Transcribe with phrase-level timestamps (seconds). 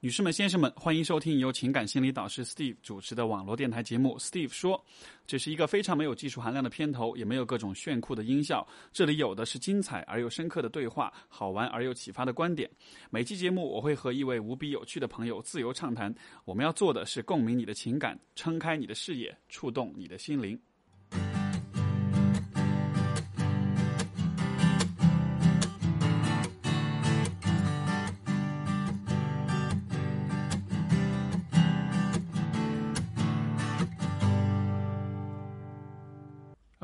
[0.00, 4.78] 女士们、先生们，欢迎收听由情感心理导师 Steve 主持的网络电台节目《Steve 说》。
[5.26, 8.64] 这是一个非常没有技术含量的片头，也没有各种炫酷的音效。
[8.92, 12.70] 这里有的是精彩而又深刻的对话，好玩而又启发的观点。
[13.10, 16.14] 每期节目，我会和一位无比有趣的朋友自由畅谈。
[16.44, 20.56] 我们要做的是共鸣你的情感，撑开你的视野，触动你的心灵。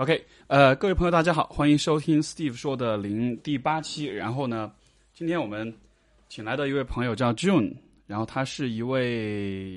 [0.05, 4.05] OK，呃，各位朋友，大家好，欢迎收听 Steve 说的零第八期。
[4.05, 4.71] 然后呢，
[5.15, 5.75] 今天我们
[6.29, 7.75] 请来的一位朋友叫 June，
[8.07, 9.71] 然后他是一位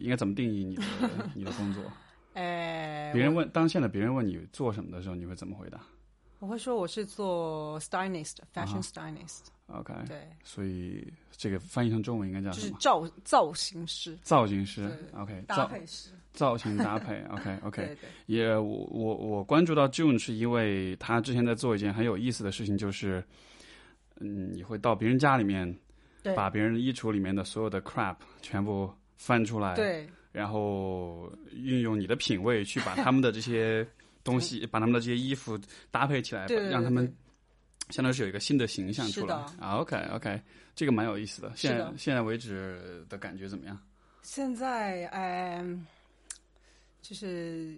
[0.00, 0.82] 应该怎么定义你的
[1.34, 1.82] 你的工作？
[2.34, 5.80] 呃，别人问当现在别人问你做什么的时候，你会怎么回答
[6.38, 12.78] 我会说我是做 stylist，fashion stylist，、？OK，对，所以这个翻译成中文应该叫就是什么？
[12.78, 16.10] 造造型师、造型师，OK，搭造配师。
[16.34, 23.24] 造型搭配， OK OK，对对，也我我我关注到 June 是因为他之前在做一件很有意思的事情，就是
[24.20, 25.66] 嗯，你会到别人家里面
[26.22, 26.34] 对。
[26.34, 30.06] 把别人衣橱里面的所有的 crap 全部翻出来，，对。
[30.32, 33.86] 然后运用你的品味去把他们的这些
[34.24, 35.56] 东西， 把他们的这些衣服
[35.92, 37.06] 搭配起来，让他们
[37.90, 39.36] 相当于是有一个新的形象出来。
[39.60, 39.76] 啊。
[39.78, 40.40] OK OK，
[40.74, 41.52] 这个蛮有意思的。
[41.54, 43.78] 现现在为止的感觉怎么样？
[44.22, 45.86] 现在嗯、
[47.04, 47.76] 就是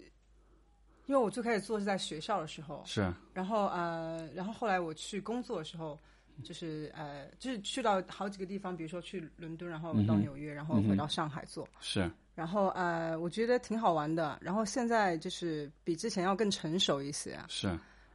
[1.06, 5.98] 因为我最开始做是在学校的时候，是然后呃，然后后来我去工作的时候，
[6.44, 11.68] 就是呃，就是去到好几个地方，比如说去伦敦，然后到纽约，然后回到上海做。
[11.80, 14.38] 是然后呃，我觉得挺好玩的。
[14.40, 17.66] 然后现在就是比之前要更成熟一些是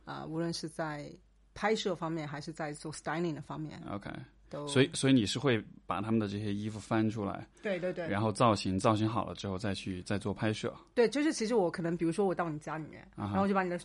[0.06, 1.12] 啊、是无论是在
[1.54, 4.10] 拍摄方面，还是在做 styling 的方面，OK。
[4.52, 13.80] 都所以，所以你是会把他们的这些衣服翻出来，对对对然后造型造型好了之后再去再做拍摄对，就是其实我可能比如说我到你家里面，啊然后就把你的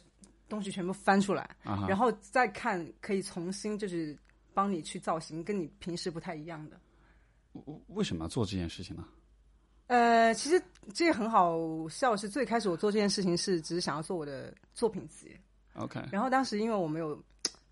[0.48, 1.86] 东西全部翻出来，啊。
[1.88, 4.16] 然后再看，可以重新就是
[4.52, 6.78] 帮你去造型，跟你平时不太一样的。
[7.88, 9.06] 为什么要做这件事情呢？
[9.86, 10.60] 呃，其实
[10.92, 11.56] 这也很好
[11.88, 15.30] 笑，是最开始我做这件事情是只是想要做我的作品集
[15.74, 17.16] ，OK，然后当时因为我没有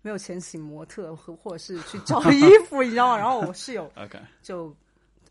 [0.05, 3.17] 没有钱请模特或或者是去 找衣服，你知道吗？
[3.17, 3.91] 然后我室友
[4.43, 4.71] 就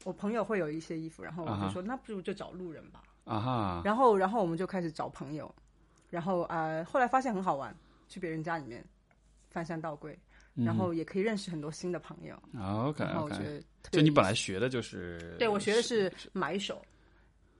[0.03, 3.01] 我朋友会有一些衣服，然后我就说、那不如就找路人吧。
[3.25, 5.55] 啊哈，然后然后我们就开始找朋友，
[6.11, 7.73] 然后呃后来发现很好玩，
[8.09, 8.85] 去别人家里面
[9.49, 10.19] 翻箱倒柜，
[10.55, 12.35] 然后也可以认识很多新的朋友。
[12.53, 13.63] 啊 OK OK，
[13.93, 16.83] 就你本来学的就是，对我学的是买手，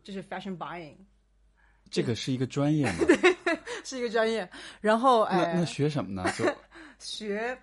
[0.03, 0.97] 就是 fashion buying
[1.93, 2.99] 这个是一个专业嘛？
[3.85, 4.51] 是一个专业，
[4.81, 6.25] 然后那那呃学什么呢？
[6.37, 6.45] 就
[7.05, 7.57] 学。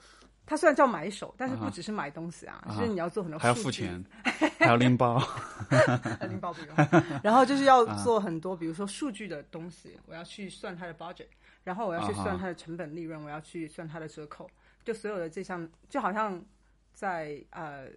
[0.44, 2.76] 它虽然叫买手，但是不只是买东西啊，啊哈。
[2.76, 4.04] 就是你要做很多还要付钱，
[4.60, 5.22] 还要拎包。
[5.70, 6.76] 呃拎包不用，
[7.24, 11.28] 然后就是要做很多，比如说数据的东西，我要去算它的 budget，
[11.64, 14.50] 然后我要去算它的成本利润，我要去算它的折扣，
[14.84, 16.44] 就所有的这项，就好像
[16.92, 17.88] 在呃，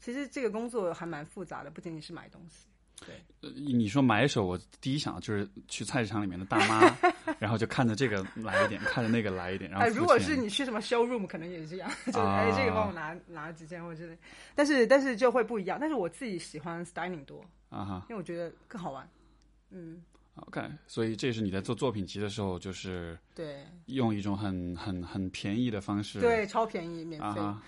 [0.00, 2.66] 其实这个工作还蛮复杂的，不仅仅是买东西。
[3.42, 6.94] 呃你说买手，我第一想就是去菜市场里面的大妈，
[7.40, 14.18] 然后就看着这个来一点，看着那个来一点，然后哎，如果是你去什么 showroom，可能也是这样，就是啊哎，这个帮我拿拿几件或者之类，
[14.54, 15.78] 但是但是就会不一样。
[15.80, 19.08] 但是我自己喜欢 styling 多，啊哈因为我觉得更好玩。
[19.70, 20.02] 嗯
[20.34, 27.40] ，OK，所以这是你在做作品集的时候，就是对用一种很很很便宜的方式，对，超便宜，免费。
[27.40, 27.62] 啊，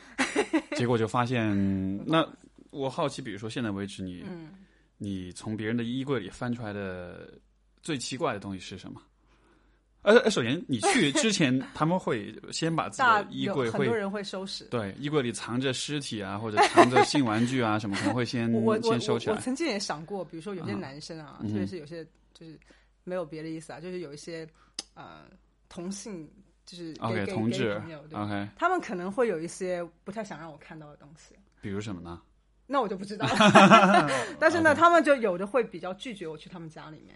[0.77, 1.57] 结果就发现，
[2.05, 2.29] 那
[2.71, 4.49] 我好奇，比如说现在为止你，嗯，
[5.03, 7.33] 你从别人的衣柜里翻出来的
[7.83, 9.03] 最奇怪的东西是什么？
[10.03, 14.65] 呃，呃首先你去之前， 他们会先把自己的衣柜会很多人会收拾。
[14.67, 18.51] 对衣柜里藏着尸体啊，或者藏着性玩具啊什么，可能会先
[18.83, 19.33] 先收起来。
[19.33, 22.57] 我我曾经也想过，比如说有些啊男生啊，嗯特别是有些就是
[23.03, 24.49] 没有别的意思啊，就是有一些
[24.95, 25.23] 呃
[25.69, 26.29] 同性，
[26.67, 31.35] 就是给 OK，给同志给朋友，对，OK，他们可能会有一些不太想让我看到的东西。
[31.61, 32.21] 比如什么呢？
[32.73, 34.11] 那我就不知道了。
[34.41, 37.15] 但是呢，他们就有的会比较拒绝我去他们家里面，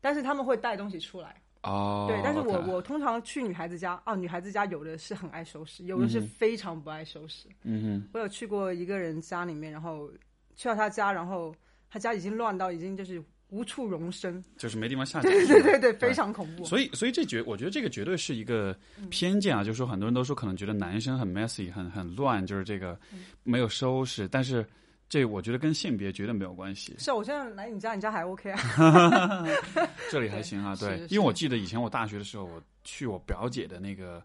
[0.00, 1.40] 但是他们会带东西出来。
[1.62, 7.48] 哦，对，但是我我通常去女孩子家，哦，女孩子家有的是很爱收拾，有的是非常不爱收拾。
[7.62, 10.10] 嗯哼我有去过一个人家里面，然后
[10.56, 11.54] 去到他家，然后
[11.90, 15.30] 他家已经乱到已经就是无处容身，就是没地方下脚。
[15.30, 16.64] 对对对对，对非常恐怖。
[16.66, 18.76] 所以，所以这绝，我觉得这个绝对是一个
[19.08, 22.98] 偏见啊，就是说很多人都说可能觉得男生很 messy，很很乱，就是这个
[23.42, 24.66] 没有收拾，但是
[25.14, 26.92] 这我觉得跟性别绝对没有关系。
[26.98, 29.46] 是啊，我现在来你家，你家还 OK 啊？
[30.10, 34.20] 这里还行啊， 对，因为我记得以前我大学的时候，我去我表姐的那个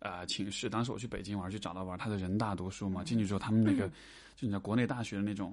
[0.00, 3.86] 呃寝室，当时我去北京玩，去找她玩，她在人大读书嘛，进去之后他们那个
[4.36, 5.50] 就你知道国内大学的那种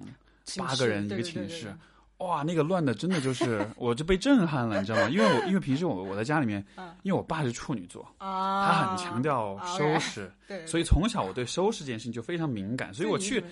[0.58, 1.74] 八个人一个寝室
[2.18, 5.08] 哇，那个乱的真的就是，我就被震撼了，你知道吗？
[5.08, 13.42] 因为我因为平时我我在家里面，嗯因为我爸是处女座，啊，他很强调啊收拾，对，所以从小我对收拾这件事情就非常敏感，所以我去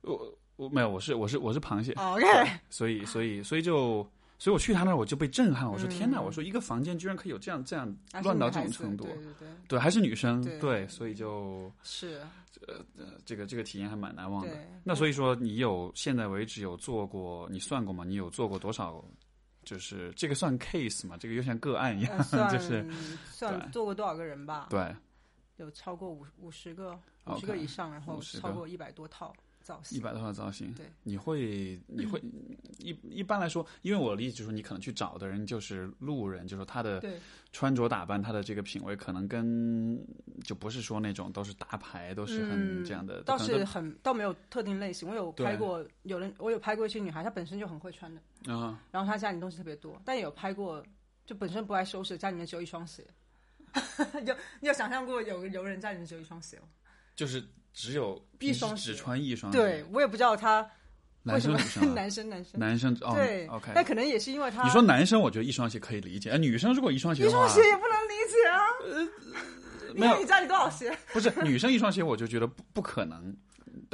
[0.00, 0.18] 我
[0.56, 4.06] 我没有，我是我是我是螃蟹，哦 OK 所以所以所以就。
[4.36, 6.20] 所以我去他那儿我就被震撼，我说嗯天哪！
[6.20, 7.86] 我说一个房间居然可以有这样这样
[8.22, 12.20] 乱到这种程度，对对对，对，还是女生，对对，所以就是
[12.66, 12.74] 呃
[13.24, 14.50] 这个这个体验还蛮难忘的。
[14.82, 18.04] 那所以说，你有现在为止有做过，你算过吗？
[18.04, 19.02] 你有做过多少？
[19.62, 21.16] 就是这个算 case 嘛？
[21.16, 22.84] 这个又像个案一样呃，就是
[23.30, 24.66] 算做过多少个人吧？
[24.68, 24.94] 对，
[25.56, 29.32] 有超过五五十个，五十个以上，然后50个超过一百多套
[29.64, 29.98] 造型。
[29.98, 30.72] 一百多套造型。
[30.74, 32.22] 对，你会你会
[32.78, 37.18] 一一般来说，因为我的理解就是说，你可能去找的人就是路人，就是说他的对
[37.50, 39.98] 穿着打扮，他的这个品味可能跟
[40.44, 45.08] 就不是说那种都是大牌，都是很嗯这样的，倒是很倒没有特定类型。
[45.08, 50.84] 我有拍过有人，我有拍过一些女孩，她本身就很会穿的，都啊，然后她家里东西特别多，但也有拍过
[51.24, 53.04] 就本身不爱收拾，家里面只有一双鞋。
[54.24, 56.66] 有你有想象过有个游人家里面只有一双鞋吗？
[57.16, 57.42] 就是
[57.74, 60.66] 只有一双只穿一双，对，我也不知道他
[61.22, 68.60] 男生女生啊 男生男生男生哦对，OK，那可能也是因为他你说男生，我觉得一双鞋可以理解，哎，女生如果一双鞋，一双鞋也不能理解啊。
[68.84, 69.08] 呃
[69.96, 70.96] 没有你家里多少鞋？
[71.12, 73.32] 不是女生一双鞋，我就觉得不不可能。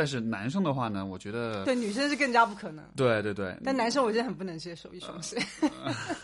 [0.01, 2.83] 但是男生的话呢，我觉得对，女生是更加不可能。
[2.97, 5.39] 对对对，但男生我真的很不能接受一双鞋。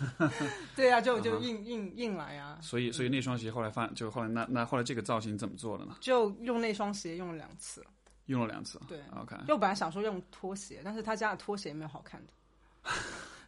[0.74, 5.98] 对啊，就嗯就硬硬硬来啊，所以所以那双鞋后来发，就后来那那后来这个造型怎么做的呢？
[6.00, 7.84] 就用那双鞋用了两次。
[8.24, 8.80] 用了两次。
[8.88, 12.32] 对，OK，就我本来想说用拖鞋，但是他家的拖鞋也没有好看的。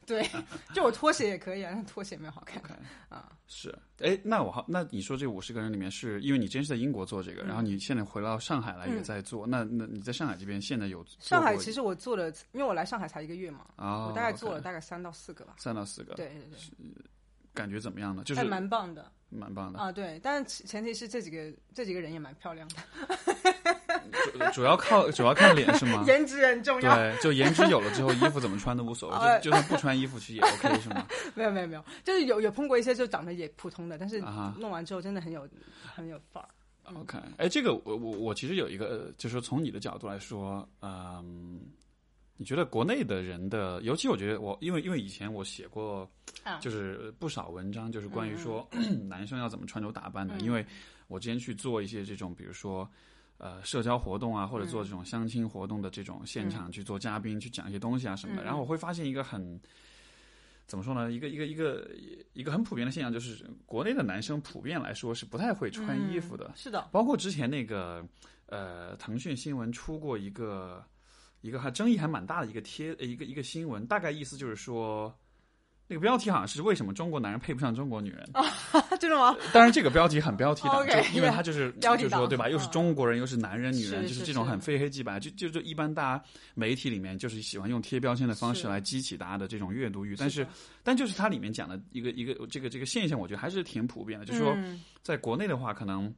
[0.08, 0.26] 对，
[0.74, 2.62] 就我拖鞋也可以啊，但拖鞋没有好看
[3.10, 3.30] 啊。
[3.46, 15.54] 是，哎，那我好，那你说这五十个人里面是，因为你之前是在英国做这个，然后你现在回到上海来也在做，那那你在上海这边现在有上海其实我做了，因为我来上海才一个月嘛，啊，我大概做了大概三到四个吧。
[15.58, 16.58] 三到四个，对对对，
[17.54, 18.22] 感觉怎么样呢？
[18.24, 19.92] 就是还蛮棒的蛮棒的，啊。
[19.92, 22.76] 对，但是前提是这几个这几个人也蛮漂亮的，
[24.10, 26.04] 主主要靠主要看脸是吗？
[26.08, 26.94] 颜值很重要。
[26.96, 31.06] 对，就颜值有了之后，衣服怎么穿都无所谓，哎 就就算不穿衣服其实也 OK 是吗？
[31.34, 35.48] 没有没有没有，就是有有碰过一些就长得也普通的，但是啊弄完之后真的很有
[35.94, 36.48] 很有范儿。
[36.94, 41.60] OK，哎，这个我我我其实有一个，呃就是说从你的角度来说，嗯，
[42.38, 46.10] 你觉得国内的人的，尤其我觉得我，因为因为以前我写过
[46.44, 48.66] 啊，就是不少文章，就是关于说、
[49.06, 50.64] 男生要怎么穿着打扮的，嗯因为
[51.08, 52.88] 我之前去做一些这种，比如说。
[53.38, 58.44] 呃，社交活动啊，或者做这种相亲活动的这种现场去做嘉宾，去讲一些东西啊什么的，嗯。
[58.44, 59.60] 然后我会发现一个很
[60.66, 61.10] 怎么说呢？
[61.12, 61.88] 一个一个一个
[62.32, 66.46] 一个很普遍的现象，就是国内的男生普遍来说是不太会穿衣服的。
[66.46, 66.52] 嗯。
[66.56, 68.04] 是的，包括之前那个
[68.46, 70.84] 呃，腾讯新闻出过一个
[71.40, 75.16] 一个还争议还蛮大的一个贴呃一个一个新闻，大概意思就是说，
[75.88, 78.44] 那个标题好像是为什么中国男人配不上中国女人啊。
[79.00, 79.34] 真的吗？
[79.52, 82.48] 当然，这个标题很标题党因为他就是标题就是说对吧？
[82.48, 86.24] 又是嗯中国人，又是男人、女人，是就是这种很非黑即白，就就就一般大家
[86.54, 90.50] 媒体里面就是喜欢用贴标签的方式来激起大家的这种阅读欲，但是的
[90.84, 94.52] 但就是它里面讲的一个一个这个这个现象，我觉得还是挺普遍的，就是说。
[94.56, 96.12] 嗯在国内的话，可能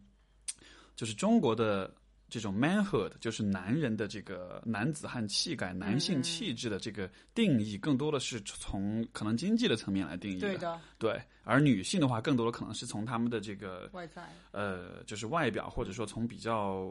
[0.96, 1.88] 就是中国的
[2.30, 6.00] 这种 manhood，就是男人的这个男子汉气概、男嗯。
[6.00, 14.26] 性气质的这个定义，更多的是从可能经济的层面来定义对的，对，而女性的话，更多的可能是从他们的这个外在。
[14.52, 16.90] 呃，就是外表，或者说从比较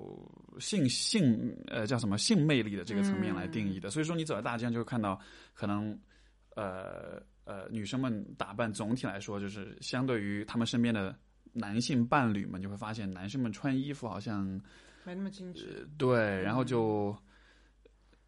[0.60, 3.90] 性性呃叫什么性魅力的这个层面来定义的。
[3.90, 5.20] 所以说，你走在大街上就会看到，
[5.56, 5.98] 可能
[6.56, 11.18] 呃呃女生们打扮总体来说，就是相对于他们身边的
[11.52, 14.62] 男性伴侣们，就会发现男生们穿衣服好像
[15.10, 15.80] 没那么精致。
[15.82, 17.18] 呃对，然后就。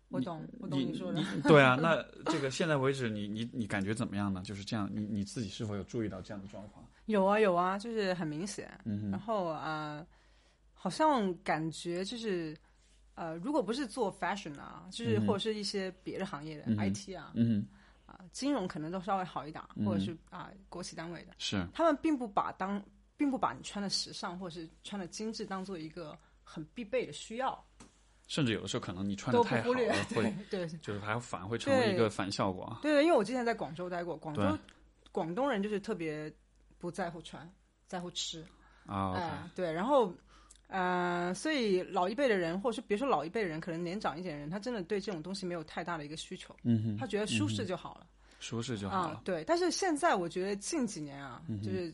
[0.09, 1.21] 我懂，我懂你你说的。
[1.43, 4.41] 对啊，那这个现在为止你，你你感觉怎么样呢？
[4.43, 6.85] 就是这样，你你自己是否有注意到这样的状况？
[7.05, 8.69] 有啊有啊，就是很明显。
[8.83, 10.07] 嗯，然后啊、呃
[10.73, 12.57] 好像感觉就是
[13.13, 17.63] 呃，如果不是做 fashion 啊，就是或者是一些别的行业的、嗯 IT 啊嗯
[18.07, 22.83] 哼，啊、金融可能都稍微好一点，嗯或者是啊、国企单位的，是，他们并不把当
[23.15, 26.17] 并不把你穿的时尚或者是穿的精致当做一个
[26.51, 27.65] 很必备的需要，
[28.27, 29.75] 甚至有的时候可能你穿的太好了。
[30.13, 32.79] 会对对就是还反而会成为一个反效果啊。
[32.81, 34.57] 对，因为我之前在广州待过，广州
[35.11, 36.31] 广东人就是特别
[36.77, 37.49] 不在乎穿，
[37.87, 38.45] 在乎吃。
[38.85, 40.13] 啊对，然后，
[40.67, 48.07] 呃，所以老一辈的人，或者是别说老一辈的人，可能年长一点的人，他真的对这种东西没有太大的一个需求，嗯哼，他觉得舒适就好了。
[48.39, 49.43] 舒适就好啊对。
[49.45, 51.93] 但是现在我觉得近几年啊，就是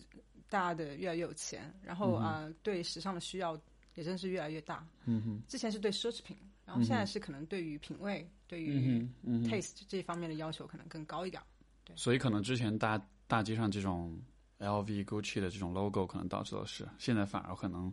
[0.50, 3.60] 大家的越来越有钱，然后啊、呃对时尚的需要
[3.98, 4.88] 也真是越来越大。
[5.06, 9.06] 嗯哼，之前是对奢侈品然后现在是可能对于品味、对于
[9.46, 11.42] ，taste 这方面的要求可能更高一点。
[11.84, 14.18] 对所以可能之前大大街上这种
[14.60, 17.88] LV、Gucci 的这种 logo 可能到处都是，现在反而可能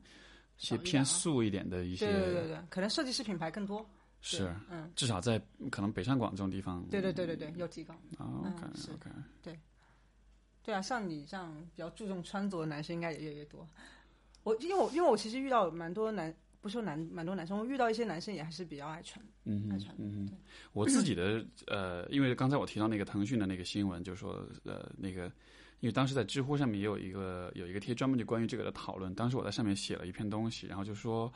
[0.58, 3.88] 一些偏素一点的一些对对对对，可能设计师品牌更多。
[4.20, 7.94] 是，嗯，至少在可能北上广这种地方，对对对对对，有提高。
[8.18, 9.10] 啊，OK 嗯是 OK，
[10.64, 13.68] 对啊，像你这样比较注重穿着的男生应该也越来越多。
[14.44, 19.24] 我因为我因为我其实遇到蛮多男，不是说男蛮多男生，我遇到一些男生也还是比较爱穿。
[19.44, 20.36] 嗯哼爱穿嗯哼，
[20.72, 25.28] 我自己的呃，因为刚才我提到那个腾讯的那个新闻，就说呃那个。
[25.80, 31.30] 因为当时在知乎上面也有一个有一个贴专门就关于这个的讨论，当时我在上面写了一篇东西，然后就说，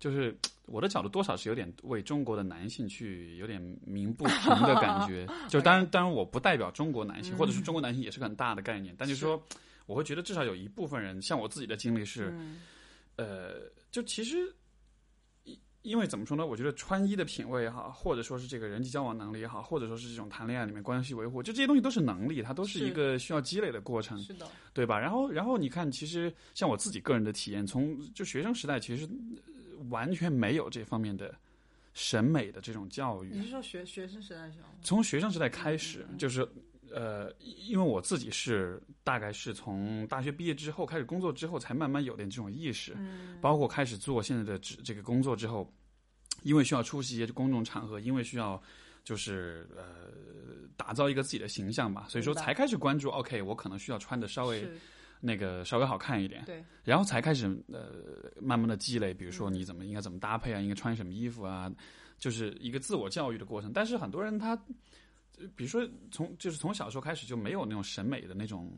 [0.00, 9.40] 就是我的角度多少是有点为中国的男性去有点鸣不平的感觉， 就当然当然我不代表中国男性，或者是中国男性也是个很大的概念，但就是说
[9.86, 12.60] 我会觉得至少有一部分人，像我自己的经历是，嗯
[13.16, 14.54] 呃，就其实，
[15.44, 16.46] 因因为怎么说呢？
[16.46, 24.98] 我觉得穿衣的品味也好，或者说是这个人际交往能力也好，或者说是这种谈恋爱里面关系维护，就这些东西都是能力，它都是是一个需要积累的过程，是的，对吧？
[24.98, 29.04] 然后，然后你看，其实像我自己个人的体验，从就学生时代，其实
[29.46, 31.34] 呃完全没有这方面的
[31.94, 33.30] 审美的这种教育。
[33.32, 34.74] 你是说学学生时代的时候吗？
[34.82, 36.48] 从学生时代开始，就是
[36.94, 42.96] 呃，因为我自己是大概是从大学毕业之后开始工作之后，才慢慢有点这种意识，
[43.40, 45.72] 包括开始做现在的这这个工作之后，
[46.42, 48.62] 因为需要出席一些公众场合，因为需要。
[49.04, 50.12] 就是呃，
[50.76, 53.10] 打造一个自己的形象吧，所以说才开始关注。
[53.10, 54.64] OK，我可能需要穿的稍微，
[55.20, 61.68] 那个稍微好看一点，对，然后才开始呃慢慢的积累，比如说你怎么应该怎么搭配啊，应该穿什么衣服啊，
[62.16, 63.72] 就是一个自我教育的过程。
[63.72, 64.62] 但是很多人他，呃
[65.56, 68.72] 比如说从就是从小时候开始就没有那种审美的那种。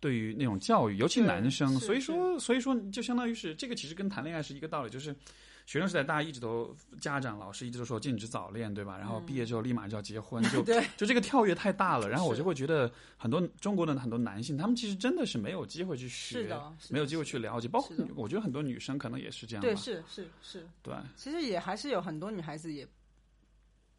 [0.00, 5.16] 对于那种教育，尤其男生，所以说，所以说，就相当于是这个，其实跟谈恋爱是一个道理，就是
[5.64, 8.98] 学生时代大家一直都家长老师一直都说禁止早恋，对吧？
[8.98, 10.62] 然后毕业之后立马就要结婚， 就，
[10.98, 16.54] 就这个跳跃太大了，然后我就会觉得很多中国的很多男性，他们其实真的是没有机会去学，
[16.90, 19.66] 没有机会去了解，包括我觉得很多女生可能也是这样吧。
[19.66, 22.86] 对，是是是，对其实也还是有很多女孩子也，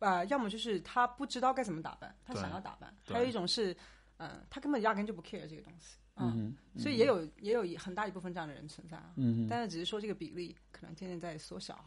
[0.06, 3.76] 啊、要么就是他不知道该怎么打扮，他想要打扮；还有一种是，
[4.18, 9.12] 嗯、他根本压根就不 care 这个东西，嗯，所以也有也有一很大一部分这样的人存在啊。
[9.16, 11.84] 嗯，但是只是说这个比例可能渐渐在缩小。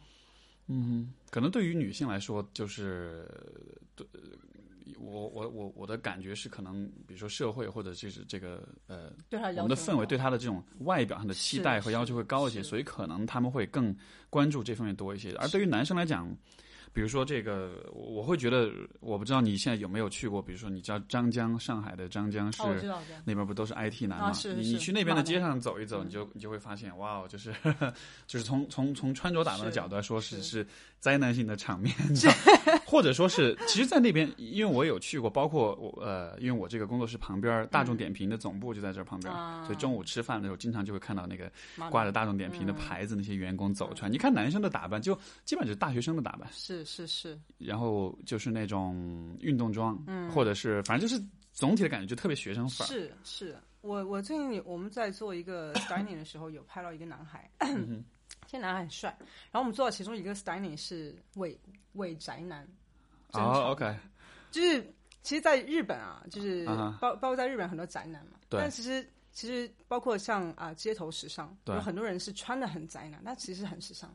[0.67, 3.27] 嗯，可能对于女性来说，就是
[3.95, 4.05] 对。
[4.97, 13.95] 我我我我的感觉是，可能比如说社会或者就是这个呃，对她的我们的氛围对她的这种外表上的期待和要求会高一些，所以可能他们会更
[14.31, 15.31] 关注这方面多一些。
[15.35, 16.35] 而对于男生来讲，
[16.93, 22.61] 比如说这个，我我会觉得，我不知道你现在有没有去过，比如说你知道张江，上海的张江是、
[23.25, 24.27] 那边不都是 IT 男嘛？
[24.27, 26.07] 啊是是你你去那边的街上走一走，嗯。
[26.07, 27.53] 你就你就会发现，哇哦，就是
[28.27, 30.43] 就是从从从穿着打扮的角度来说，是是。
[30.43, 30.67] 是
[30.99, 31.95] 灾难性的场面，
[32.89, 39.63] 或者说是，其实，在那边，因为我有去过，包括我呃，因为我这个工作室旁边，大众点评的总部就在这儿旁边，啊。
[39.65, 41.51] 所以中午吃饭的时候，经常就会看到那个
[41.91, 42.75] 挂着大众点评的嗯。
[42.75, 44.09] 牌子，那些员工走出来。
[44.09, 45.13] 你看男生的打扮，就
[45.45, 50.27] 基本上就是大学生的打扮，是是是，然后就是那种运动装，嗯。
[50.31, 51.21] 或者是反正就是
[51.53, 52.89] 总体的感觉就特别学生范儿。
[52.89, 58.03] 是是，我我最近我们在做一个 styling 的时候，有拍到一个男孩，嗯
[58.47, 59.15] 这男孩很帅。
[59.51, 61.59] 然后我们做到其中一个 styling 是伪
[61.93, 62.67] 伪宅男，
[63.31, 63.95] 正哦常，OK，
[64.51, 64.81] 就是
[65.21, 66.65] 其实，在日本啊，就是
[66.99, 68.59] 包包括在日本很多宅男嘛，对。
[68.59, 71.75] 但其实其实包括像啊、街头时尚，对。
[71.75, 74.13] 有很多人是穿的很宅男，但其实很时尚。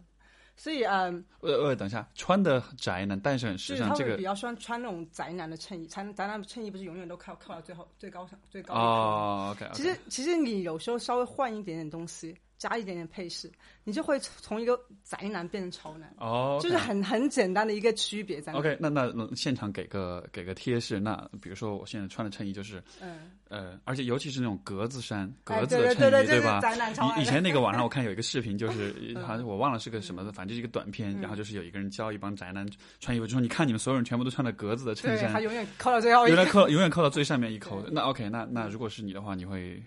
[0.57, 13.53] 所以嗯，呃呃，等一下，穿的宅男，但是很时尚，就是他这个比较喜欢穿那种宅男的衬衣，宅宅男的衬衣不是永远都靠靠到最后最高上最高哦，OK，其实其实你有时候稍微换一点点东西，加一点点配饰，
[13.85, 18.55] 你就会从一个宅男变成潮男，哦，就是很很简单的一个区别在。
[18.55, 26.59] OK，那那那现场给个给个贴士，那比如说我现在穿的衬衣就是嗯，呃，而且尤其是那种格子衫、哎格子的衬衣，对吧？
[26.63, 32.67] 宅男以以前那个网上我 看有一个视频，就是嗯好像我忘了是个什么的，反正就是一个短片，然后就是有一个人教一帮宅男
[32.99, 36.37] 穿衣服，就说你看你们所有人全部都穿的格子的衬衫他，永远扣到最后一个。
[36.37, 37.91] 永远扣永远扣到最上面一扣对。
[37.93, 39.83] 那 OK，那那如果是你的话，你会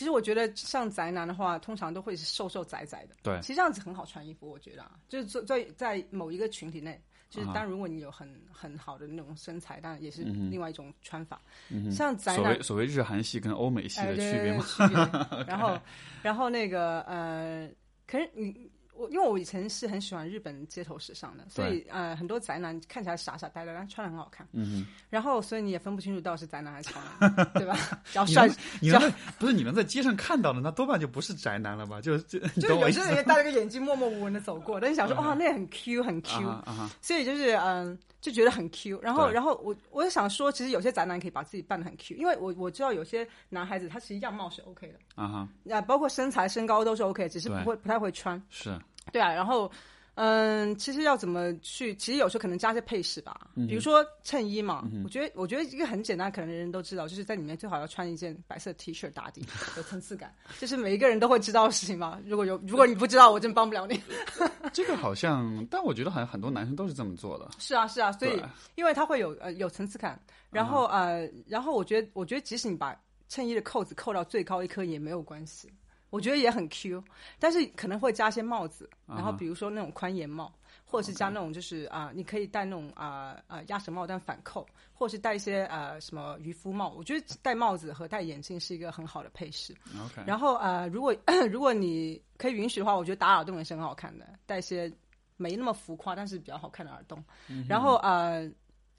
[0.00, 3.14] 其实我觉得像宅男的话，通常都会是瘦瘦窄窄的。
[3.22, 11.38] 对其实这样子很好穿衣服，我觉得啊，就是在在在某一个群体内，就是当然如果你有很很好的那种身材，当然也是另外一种穿法。
[11.68, 14.64] 嗯像宅男所谓所谓日韩系跟欧美系哎，的区别吗？
[14.66, 15.44] 区别。
[15.46, 15.78] 然后，
[16.22, 17.70] 然后那个呃，
[18.06, 24.46] 可是你，我因为我以前是很喜欢日本街头时尚的，所以呃很多宅男看起来傻傻呆呆，但穿的很好看。
[24.52, 27.76] 嗯然后所以你也分不清楚到底是宅男还是 潮男，对吧？
[28.04, 32.00] 只要哼，你帅能，你能在不是你们在街上看到的，那多半就不是宅男了吧？
[32.00, 32.68] 就就就？
[32.80, 36.62] 有些人也戴了个眼镜，默默无闻的走过，但你想说哇，那很 Q，很 Q，、
[37.00, 39.00] 所以就是嗯，就觉得很 Q。
[39.02, 48.40] 然后，然后我我就想说，其实有些宅男可以把自己扮的很 Q，因为我我知道有些男孩子他其实样貌是 OK 的，啊哈，啊，包括身材身高都是 OK，只是不会不太会穿。
[48.50, 48.78] 是
[49.12, 49.70] 对啊，然后
[50.14, 51.94] 嗯，其实要怎么去？
[51.94, 54.86] 其实有时候可能加些配饰吧，嗯比如说衬衣嘛。
[55.02, 62.20] 我觉得我觉得一个很简单，可能人人都知道，就是在里面最好要穿一件白色 T 恤打底，有层次感，这是每一个人都会知道的事情嘛。
[62.26, 63.98] 如果有如果你不知道，我真帮不了你。
[64.74, 67.48] 这个好像，但我觉得好像很多男生都是这么做的。
[67.58, 68.42] 是啊，是啊，所以
[68.74, 72.94] 因为他会有呃有层次感，然后、呃，然后我觉得我觉得即使你把
[73.28, 75.72] 衬衣的扣子扣到最高一颗也没有关系，
[76.10, 77.02] 我觉得也很 Q，
[77.38, 80.52] 但是可能会加些帽子，然后比如说那种宽檐帽。
[80.92, 86.88] 或者是加那种就是啊、你可以戴那种啊啊鸭舌帽但反扣，或者是戴一些呃什么渔夫帽。
[86.98, 89.72] 我觉得戴帽子和戴眼镜是一个很好的配饰。
[90.04, 91.14] OK，然后呃，如果
[91.48, 94.92] 如果你可以允许的话，我觉得打耳洞也是很好看的，戴一些
[95.36, 97.22] 没那么浮夸，但是比较好看的耳洞。
[97.68, 98.50] 然后呃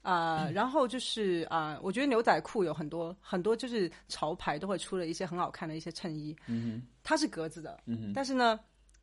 [0.02, 8.58] 呃，然后就是啊、呃我觉得牛仔裤有很多很多就是潮牌都会出了一些很好看的一些衬衣，嗯它是格子的，嗯哼，但是呢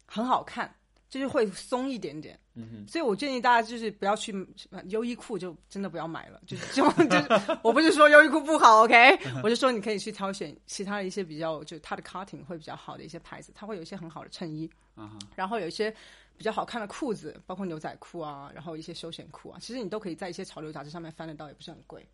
[0.06, 0.74] 很好看。
[1.10, 4.32] 就是会松一点点，嗯哼，所以我建议大家就是不要去
[4.70, 6.39] 呃优衣库，就真的不要买了。
[6.46, 15.91] 就就就是， 我不是说优衣库不好，OK，我是说你可以去挑选其他的一些比较，就它的 cutting 会比较好的一些牌子，它会有一些很好的衬衣，啊哈，然后有一些
[16.39, 22.08] 比较好看的裤子，包括牛仔裤啊，然后一些休闲裤啊，其实你都可以在一些潮流杂志上面翻得到，也不是很贵。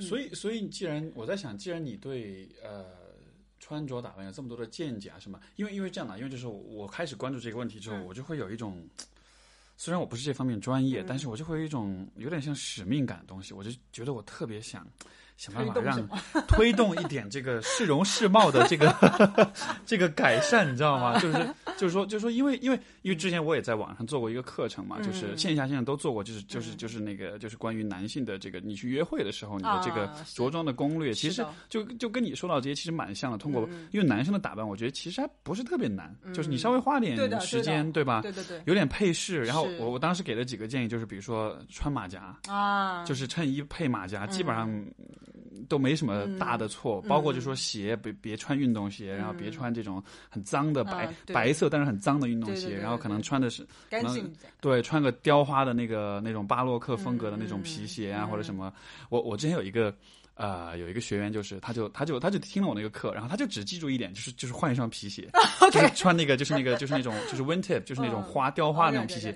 [0.00, 2.84] 所以，所以既然我在想，既然你对呃
[3.60, 8.84] 穿着打扮有这么多的见解啊什么，因为因为这样的，因为就是我我开始关注这个问题之后，我就会有一种，
[9.76, 14.84] 虽然我不是这方面专业，但是我就会有一种有点像使命感的东西，我就觉得我特别想
[15.38, 16.06] 想办法让
[16.48, 18.92] 推动一点这个市容市貌的这个
[19.86, 21.18] 这个改善，你知道吗？
[21.20, 33.38] 就是就是说就是说，因为因为因为之前我也在网上做过一个课程嘛，就是线下线上都做过，就是就是就是那个就是关于男性的这个你去约会的时候你的这个着装的攻略，其实就就跟你说到这些其实蛮像的。
[33.38, 38.22] 通过因为男生的打扮，我觉得其实还不是特别难，就是你稍微花点时间，对吧？
[38.22, 44.92] 对对对，有点配饰，然后我我当时给了几个建议，就是比如说穿马甲，啊，就是衬衣配马甲，基本上嗯
[45.68, 47.00] 都没什么大的错。
[47.02, 54.32] 包括就说鞋，别别穿运动鞋，然后别穿这种很脏的白啊白色但是很脏的运动鞋，对对对然后可能穿的是干净。
[54.60, 58.72] 对，穿个雕花的那个那种巴洛克风格的那种皮鞋啊，或者什么。
[59.08, 59.94] 我我之前有一个
[60.34, 65.28] 呃有一个学员，就是他就他就他就听了我那个课，然后他就只记住一点，就是就是换一双皮鞋，
[65.70, 69.34] 就是穿那个就是那个就是那种就是 wingtip，就是那种花 雕花那种皮鞋。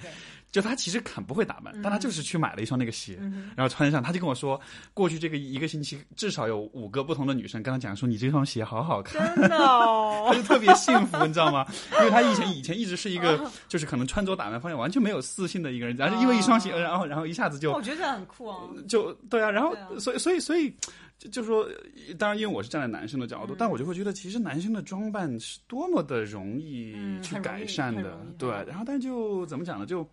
[0.53, 3.19] 就他其实很不会打扮，但他就是去买了一双那个鞋，
[3.57, 4.03] 然后穿上。
[4.03, 4.61] 他就跟我说，
[4.93, 9.35] 过去这个一个星期至少有五个不同的女生跟他讲说，你这双鞋好好看。
[9.35, 11.67] 真的哦他，就特别幸福，你知道吗？
[11.99, 18.59] 因为他以前以前一直是一个，就是可能穿着打扮方面完全没有自信的一个人，然后因为一双鞋，然后然后一下子就我觉得这样很酷啊。
[18.87, 20.71] 就对啊，然后啊所以所以所以
[21.19, 21.67] 就就说，
[22.19, 29.87] 当然因为我是站在男生的角嗯度，但我就会觉得其实男生的装扮是多么的容易嗯去改善的对然后但就怎么讲呢？
[29.87, 30.07] 就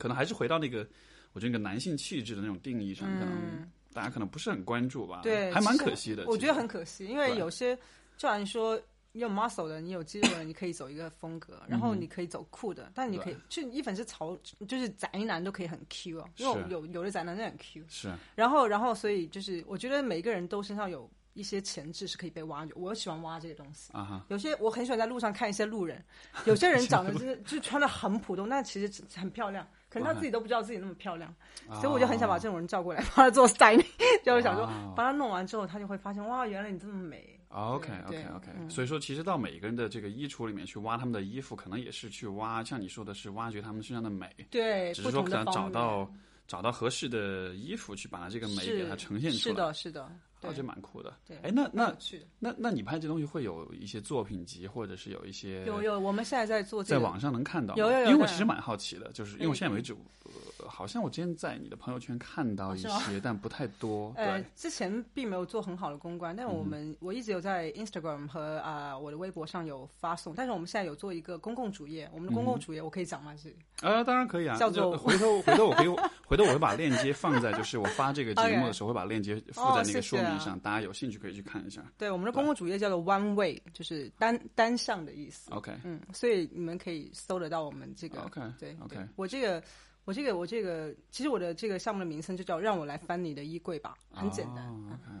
[0.00, 0.84] 可能还是回到那个
[1.32, 6.24] 我觉得那个男性气质的那种定义上，可能大家可能不是很关注吧，嗯对，还蛮可惜的。
[6.26, 7.76] 我觉得很可惜，因为有些，
[8.16, 8.80] 就好像说
[9.12, 14.36] 你有 muscle 的，你有肌肉的，你可以走一个风格，然后你可以走酷的，但你可以就一粉是潮，
[14.66, 18.12] 就是宅男都可以很 Q 啊，因为是有有的宅男真的很 Q，是。
[18.34, 23.92] 然后然后所以就是我觉得每个人都身上有一些潜质是可以被挖掘，我喜欢挖这些东西。
[23.92, 26.04] 啊哈，有些我很喜欢在路上看一些路人，
[26.44, 31.34] 有些人长得就是就穿的很普通，但其实很漂亮，可能他自己都不知道自己那么漂亮，
[31.80, 33.84] 所以我就很想把这种人叫过来， 帮他做 styling，
[34.24, 34.92] 就是想说哇。
[34.96, 37.36] 帮他弄完之后，他就会发现哇，原来你这么美。
[37.48, 38.70] OK OK OK，嗯。
[38.70, 46.08] 所以说其实到每个人的这个衣橱里面去挖他们的衣服，可能也是去挖，像你说的是挖掘他们身上的美，对，只是说可能找到
[46.46, 50.08] 找到合适的衣服去把它这个美给它呈现出来，是的，是的，
[50.40, 51.14] 对哦，这蛮酷的。
[51.26, 51.36] 对。
[51.42, 51.94] 哎，那那
[52.38, 57.76] 那那你拍这东西会有一些作品集，或者是有一些有有，我们现在在做这个，在网上能看到？
[57.76, 59.92] 有有有因为我其实蛮好奇的，就是因为我现在为止，
[60.24, 60.30] 呃
[60.68, 64.12] 好像我今天在你的朋友圈看到一些，但不太多。
[64.18, 73.34] 呃对，，之前并没有做很好的公关，但我们、我一直有在 Instagram 和啊、我的微博上有发送，但是我们现在有做一个公共主页，我们的公共主页我可以讲吗？
[73.42, 74.56] 这里啊，当然可以啊。
[74.56, 75.88] 叫做回头回头我可以
[76.26, 81.82] 回头我会把链接放在，就是我发这个节目的 时候会把链接附在那个说明上，大家有兴趣可以去看一下。
[81.96, 85.50] 对我们的公共主页叫做 One Way，就是单单向的意思。
[85.52, 88.20] OK 嗯，所以你们可以搜得到我们这个。
[88.22, 89.62] OK 对 OK 对我这个。
[90.10, 94.66] 我这个我这个，其实我的这个项目的名称就叫“让我来翻你的衣柜吧”，很简单。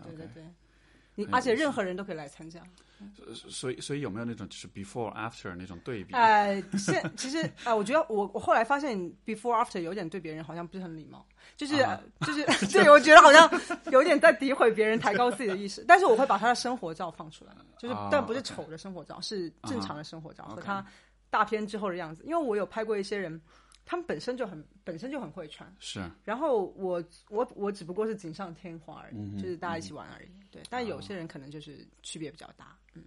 [0.02, 0.42] 对对对，
[1.14, 2.60] 你而且任何人都可以来参加。
[3.48, 6.12] 所以所以有没有那种就是 before after 那种对比？
[6.12, 11.24] 呃，现其实呃，我觉得我我后来发现 before after 有点对别人好像不是很礼貌，
[11.56, 13.48] 就是、啊就是 对我觉得好像
[13.92, 15.84] 有点在诋毁别人，抬高自己的意识。
[15.86, 20.84] 但是我会把他的生活照放出来，就是、啊但不是丑的生活照，是正常的生活照、啊和他
[21.30, 22.24] 大片之后的样子。
[22.26, 23.40] 因为我有拍过一些人，
[23.90, 30.28] 他们本身就很本身就很会穿，是然后我我我只不过是锦上添花而已，嗯就是大家一起玩而已。
[30.48, 32.78] 对，但有些人可能就是区别比较大。
[32.94, 33.02] 嗯，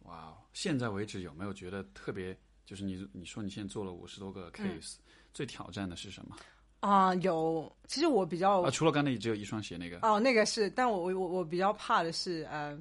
[0.00, 0.38] 哇哦！
[0.52, 2.36] 现在为止有没有觉得特别？
[2.64, 4.96] 就是你你说你现在做了五十多个 case，、
[5.32, 6.36] 最挑战的是什么？
[6.80, 12.76] 啊、有，其实我比较啊，除了刚才只有一双鞋那个，哦，那个是，但我我我我比较怕的是，呃，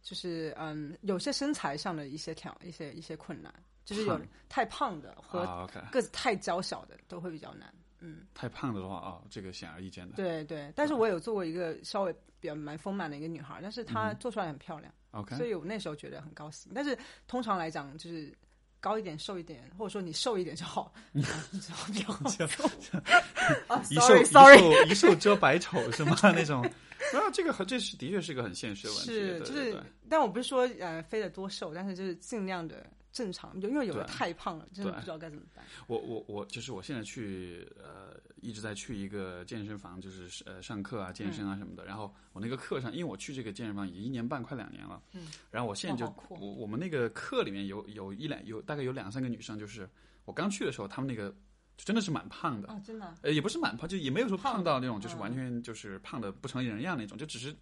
[0.00, 3.52] 就是嗯，有些身材上的一些挑一些一些困难，
[3.84, 7.72] 就是有太胖的和个子太娇小的都会比较难。
[8.04, 10.16] 嗯，太胖的话哦，这个显而易见的。
[10.16, 16.72] 对对，但是我有做过一个稍微比较蛮丰满的一个女孩，但是她做出来很漂亮，OK，所以我那时候觉得很高兴。
[16.74, 18.36] 但是通常来讲，就是
[18.80, 24.58] 高一点、瘦一点，或者说你瘦一点就好， 你知道比较好一瘦，sorry
[24.90, 26.16] 一瘦一瘦遮百丑是吗？
[26.34, 29.06] 那种啊，这个很这是的确是一个很现实的问题。
[29.06, 35.64] 是，就是但我不是说呃非得多瘦，但是就是尽量的正常，因为有的太胖了，真的不知道该怎么办。
[35.86, 41.84] 我我我就是我现在去呃一直在去一个健身房，就是呃上课啊、健身啊什么的。
[41.84, 49.88] 然后我那个课上，因为我去这个健身房已经一年半快两年了，嗯，然后我现在就我我们那个课里面有有一两有大概有两三个女生，就是
[50.24, 51.30] 我刚去的时候，她们那个
[51.76, 55.18] 就真的是蛮胖的，哦，真的啊，呃，也不是蛮胖，就也没有说胖胖到那种，就是嗯。
[55.18, 57.54] 完全就是胖的不成人样那种，就只是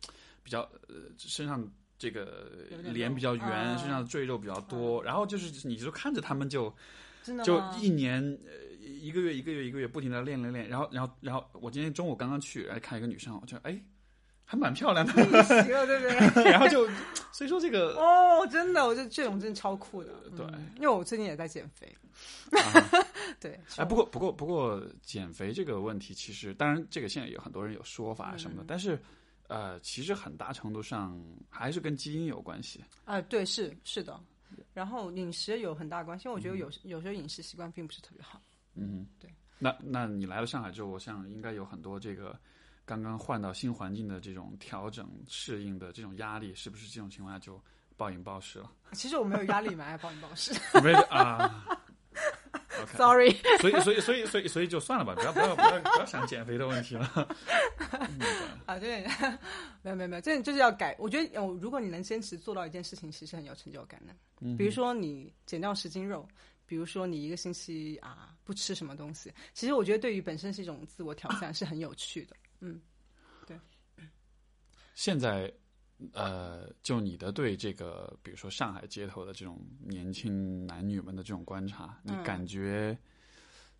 [0.42, 1.68] 比较呃身上
[2.00, 2.50] 这个
[2.82, 6.74] 脸比较圆，啊身上的赘肉比较多，然后就是你就看着他们就
[7.22, 13.78] 真的就一年呃一个月一个月一个月不停的练练练，然后然后然后我今天中午刚刚去，哎看一个女生，我就哎
[14.46, 15.12] 还蛮漂亮的，
[15.44, 16.08] 行了，对不
[16.42, 16.44] 对？
[16.50, 16.88] 然后就
[17.30, 20.10] 所以说这个哦，真的，我觉得这种真的超酷的。
[20.34, 21.94] 对嗯因为我最近也在减肥。
[23.38, 28.98] 对，哎，不过不过不过，减肥这个问题，其实当然这个现在有很多人有说法什么嗯的，但是
[29.50, 32.84] 呃，其实很大程度上还是跟基因有关系。
[33.04, 34.18] 啊，对，是是的。
[34.72, 38.40] 然后饮食有很大关系，因为我觉得嗯有有时候饮食习惯并不是特别好。
[38.74, 39.28] 嗯，对。
[39.58, 42.38] 那那你来了上海之后，我想应该有很多这个
[42.84, 47.60] 刚刚换到新环境的这种调整、适应的这种压力，是不是这种情况下就
[47.96, 48.70] 暴饮暴食了？
[48.92, 50.52] 其实我没有压力蛮 爱暴饮暴食。
[50.80, 51.66] 没啊。
[52.82, 57.06] OK，Sorry，所以所以所以所以所以就算了吧，不要不要不要不要想减肥的问题了。
[58.66, 59.04] 啊，对，
[59.82, 60.94] 没有没有没有，这就是要改。
[60.98, 64.14] 我觉得，哦，如果你能坚持做到一件事情，其实很有成就感的。
[64.40, 66.26] 嗯比如说你减掉十斤肉，
[66.66, 72.36] 比如说你一个星期啊不吃什么东西，其实我觉得对于本身是一种自我挑战，是很有趣的。
[72.60, 72.80] 嗯，
[73.46, 73.58] 对
[74.94, 75.52] 现在，
[76.12, 82.96] 呃，就你的对这个，比如说上海街头的这种年轻男女们的这种观察，你嗯感觉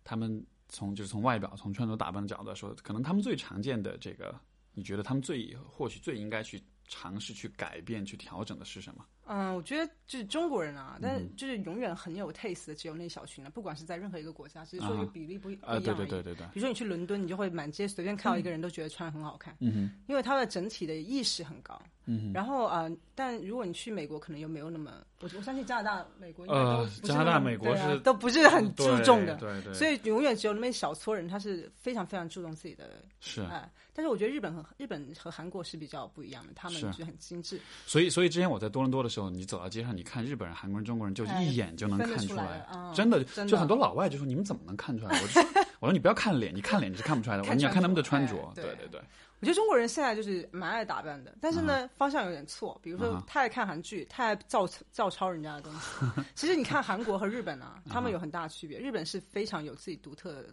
[0.03, 4.33] 他们从就是从外表、从穿着打扮的角度来说，可能他们最常见的这个，
[4.73, 9.05] 你觉得他们最或许最应该去尝试去改变、去调整的是什么？
[9.25, 15.83] 嗯，我觉得就是中国人啊，但就是永远很有 taste 的，只有那小群啊，不管是在任何一个国家，只是说比例不啊、一样。
[15.83, 21.81] 对对对对对，比如说你去伦敦，你就会满街随便看到一个人都觉得穿的很好看，嗯哼，因为他的整体的意识很高。
[22.07, 22.33] 嗯哼。
[22.33, 33.71] 然后呃，但如果你去美国，可能又没有那么，我我相信加拿大、美国应该都呃加拿大美国是都不是很注重的，对对对，所以永远只有那么一小撮人，他是非常非常注重自己的是，哎。
[33.93, 42.93] 但是我觉得日本和日本和韩国是比较不一样的，他们是是很精致，所以所以之前我在多伦多的时候，你走到街上，你看日本人、韩国人、中国人，就哎一眼就能分得出看来。
[42.93, 45.19] 真的，就很多老外就说你们怎么能看出来？
[45.21, 45.43] 我就说
[45.81, 48.35] 我说你不要看脸，你看脸你是看不出来的，我你要看他们的穿着。
[48.35, 49.01] 哎对对对对，
[49.39, 52.79] 我觉得中国人现在就是蛮爱打扮的，但是呢，方向有点错。
[52.83, 56.21] 比如说太爱看韩剧，太爱照照抄人家的东西。
[56.35, 58.79] 其实你看韩国和日本啊，他们有很大的区别。
[58.79, 60.45] 日本是非常有自己独特的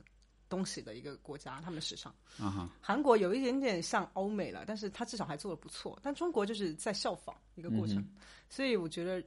[0.48, 2.12] 东西的一个国家，他们的时尚。
[2.38, 5.98] 啊哈，韩国有一点点像欧美了，但是他至少还做的不错。
[6.02, 8.08] 但中国就是在效仿一个过程，嗯
[8.48, 9.22] 所以我觉得，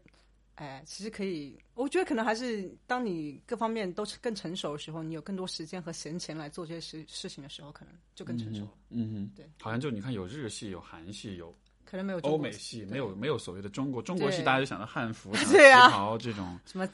[0.56, 8.72] 哎，其实可以，我觉得可能还是当你各方面都更成熟的时候，你有更多时间和闲钱来做这些事事情的时候，可能就更成熟了。
[8.90, 11.56] 嗯哼，对，好像就你看有日系、有韩系、有
[11.92, 15.88] 可能没有欧美系，没有没有所谓的中国中国系，大家就想到汉服、 对啊。
[15.90, 16.58] 旗袍这种。
[16.66, 16.88] 什么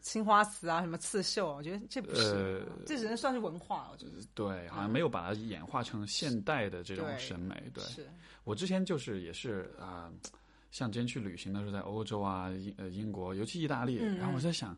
[0.00, 3.88] 青花瓷啊，什么刺绣啊，我觉得这不是，呃这只能算是文化。
[3.90, 4.12] 我觉得。
[4.32, 7.64] 对，好像没有把它演化成现代的这种审美。
[7.74, 8.06] 对是，
[8.44, 10.08] 我之前就是也是啊、
[10.70, 14.16] 像之前去旅行的时候，在欧洲啊、英呃英国，尤其意大利，嗯。
[14.18, 14.76] 然后我在想，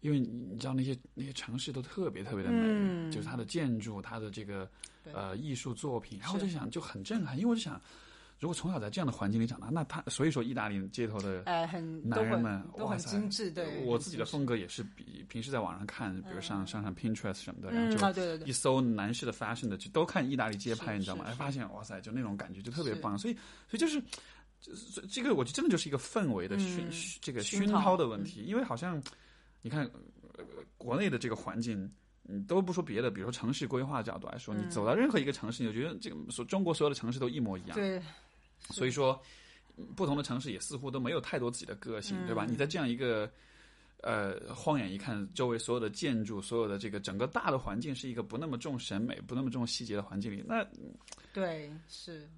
[0.00, 3.10] 因为你你知道那些那些城市都特别特别的美，嗯。
[3.10, 4.66] 就是它的建筑、它的这个
[5.12, 7.78] 呃艺术作品，然后我就想就很震撼，因为我就想，
[8.40, 13.84] 如果从小在这样的环境里长大，那他所以说意大利街头的哎，很男人们都很哇塞精致，对。
[13.84, 21.26] 我自己的风格也是比平时在网上看，比如上上上 Pinterest 什么的，然后就一，搜男士的 fashion 的，就都看意大利街拍，你知道吗？
[21.28, 23.34] 哎，发现哇塞，就那种感觉就特别棒，所以
[23.68, 24.02] 所以就是。
[24.62, 29.02] 这这个我觉得真的就是一个氛围的熏、嗯这个熏陶的问题，因为好像
[29.62, 29.90] 你看、
[30.36, 30.44] 呃、
[30.76, 31.90] 国内的这个环境，
[32.24, 38.02] 你都不说别的，比如说城市规划角度来说，你走到任何一个城市，你就觉得这个所中国所有的城市都一模一样，对，
[38.68, 39.20] 所以说
[39.96, 42.44] 不同的城市也似乎都没有太多自己的个性，对吧？
[42.46, 43.30] 嗯你在这样一个
[44.02, 50.66] 呃晃眼一看，周围所有的建筑、所有的这个整个大的环境是一个不那么重审美、不那么重细节的环境里，那
[51.32, 52.28] 对，是。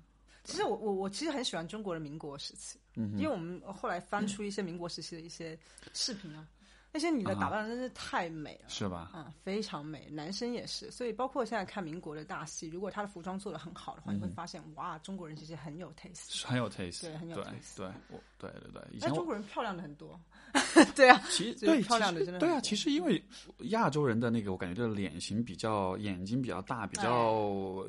[0.44, 5.56] 其实我我我其实很喜欢中国的民国时期，嗯因为我们后来翻出一些民国时期的一些
[5.94, 6.44] 视频啊，
[6.92, 8.68] 那些女的打扮真是太美了。
[8.68, 9.10] 是吧？
[9.12, 16.28] 啊，非常美，男生也是，所以包括现在看民国的大戏，如果他的服装做的很好的话，你会发现哇，中国人其实很有 taste。
[16.28, 20.20] 是很有 taste，对很有 taste 对，我对对对，以哎，前中国人漂亮的很多，
[20.94, 23.22] 对啊，其实对漂亮的真的对啊其实因为
[23.70, 27.40] 亚洲人的那个，我感觉就是脸型比较，眼睛比较大，比较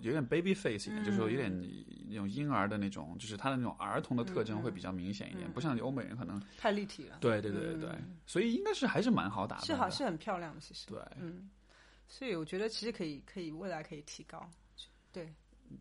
[0.01, 1.51] 有点 baby face 一点，就是说有点
[2.07, 6.41] 那种婴儿的那种，就是他的那种儿童的特征会比较明显一点，不像欧美人可能。
[6.57, 7.89] 太立体了，对对对对对，
[8.25, 9.65] 所以应该是还是蛮好打扮的。
[9.65, 11.01] 是好是很漂亮的，其实，对。
[11.19, 11.49] 嗯，
[12.07, 14.47] 所以我觉得其实可以可以未来可以提高，
[15.11, 15.33] 对，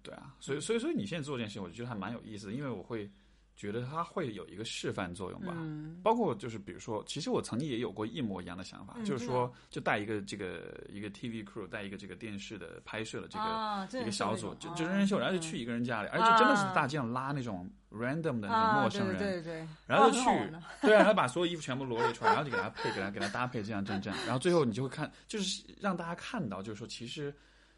[0.02, 3.10] 对啊，所以所以所以你现在做这件事情，我觉得还蛮有意思的，因为我会
[3.54, 5.54] 觉得它会有一个示范作用吧。
[5.56, 20.24] 嗯，包括就是比如说，其实我曾经也有过一模一样的想法，嗯就是说就带一个这个一个 TV crew，带一个这个电视的拍摄的这个、啊，一个小组，就就真真人秀，然后就嗯去一个人家里，而且真的是大街上拉那种 random 的那种啊，陌生人，对对对，然后就去
[20.82, 27.34] 对啊，然后把所有衣服全部罗列出来，然后就给他配，给他给他搭配，这样这样这样，然后最后你就会看，就是让大家看到，就是说其实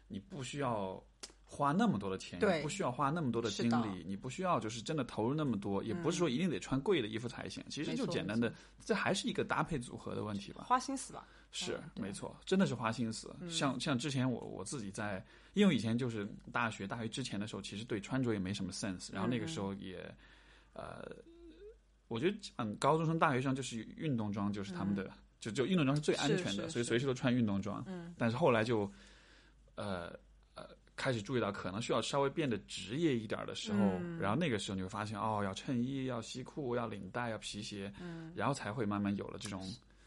[0.07, 1.01] 你不需要
[1.55, 2.61] 花那么多的钱，对。
[2.61, 10.65] 不需要花那么多的精力，你不需要就是真的投入那么多，也不是说一定得穿贵的衣服才行，其实就简单的，这还是一个搭配组合的问题吧。
[10.67, 13.33] 花心思吧，是嗯没错，真的是花心思。
[13.49, 20.13] 像像之前我我自己在，因为以前就是大学大学之前的时候，其实对穿着也没什么 sense，然后那个时候也，
[20.73, 21.09] 呃，
[22.07, 27.83] 我觉得嗯，高中生、大学生就是运动装就是他们的，就就运动装是最安全的，所以随时都穿运动装。
[27.87, 28.91] 嗯，但是后来就，
[29.75, 30.19] 呃呃，
[30.95, 39.61] 开始注意到可能需要稍微变得职业一点的时候，嗯然后那个时候你会发现哦，要衬衣、要西裤、要领带、要皮鞋，嗯，然后才会慢慢有了这种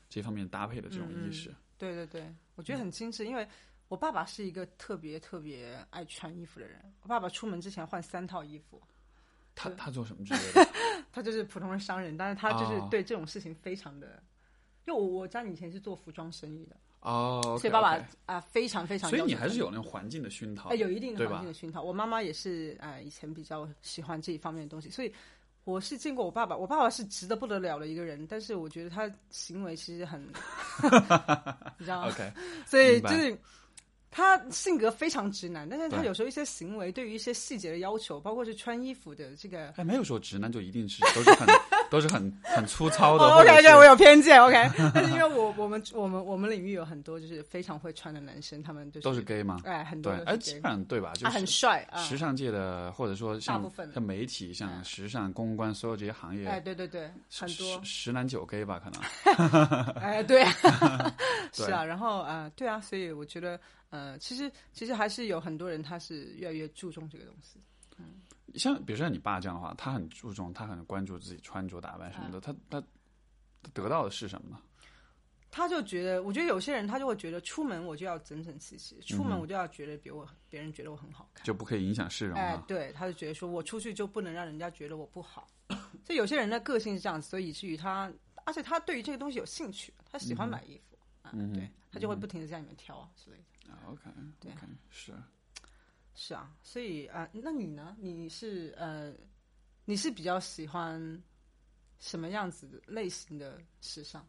[0.08, 1.54] 这方面搭配的这种意识。
[1.76, 3.46] 对对对，我觉得很精致，因为
[3.88, 6.80] 我爸爸是一个特别特别爱穿衣服的人。
[7.02, 8.82] 我爸爸出门之前换三套衣服，
[9.54, 10.68] 他他做什么职业的？
[11.12, 14.22] 他就是普通的商人，但是他就是哦对这种事情非常的。
[14.88, 19.10] 因为我我家里以前是做服装生意的，哦，所以爸爸啊非常非常。
[19.10, 21.82] 所以你还是有那种环境的熏陶哎，，有一定的环境的熏陶。
[21.82, 25.12] 我妈妈也是，呃，以前比较喜欢这一方面的东西，所以
[25.64, 26.56] 我是见过我爸爸。
[26.56, 30.22] 我爸爸是直的不得了的一个人，但是我觉得他行为其实很，
[31.78, 32.32] 你知道吗？OK，
[32.66, 33.38] 所以就是
[34.10, 39.68] 他性格非常直男，但是他有时候一些行为对于一些细节的要求，包括是穿衣服的这个。
[39.76, 41.46] 哎，没有说直男就一定是都是很
[41.90, 44.70] 都是很很粗糙的，，OK 是 OK，我有偏见，OK。
[44.94, 49.58] 但 是因为我我们我们我们领域有很多就是非常会穿的男生，他们就是都是 gay 吗？
[49.64, 51.12] 哎很多对，哎，基本上对吧？
[51.14, 59.94] 就他很帅啊，时尚界的，或者说像部分像媒体、像时尚、公关，所有这些行业，哎对对对，很多十十男九 gay 吧，可能。
[60.00, 60.44] 哎，对，
[61.56, 63.58] 对 是啊，然后啊，对啊，所以我觉得
[63.90, 67.58] 呃，其实其实还是有很多人他是越来越注重这个东西。
[68.54, 72.80] 像比如说像你爸这样的话，他很注重，他很关注自己穿着打扮什么嗯的，他他
[73.62, 74.58] 他得到的是什么呢？
[75.50, 81.44] 他就觉得，我觉得有些人他就会觉得，出门我就要整整齐齐，出嗯门我就要觉得比我别人觉得我很好看。
[81.44, 85.48] 就不可以影响市容对，他就觉得说我出去就不能让人家觉得我不好。
[86.04, 88.12] 所以有些人的个性是这样子，所以以至于他，
[88.44, 93.72] 而且他对于这个东西有兴趣，他喜欢买衣服，啊，嗯对他就会不停的在里面挑啊之类的。
[93.72, 94.02] 啊 OK
[94.38, 94.52] 对
[94.90, 95.14] 是。
[96.20, 97.94] 是啊，所以啊、呃那你呢？
[98.00, 99.12] 你是呃，
[99.84, 101.00] 你是比较喜欢
[102.00, 104.26] 什么样子的类型的时尚？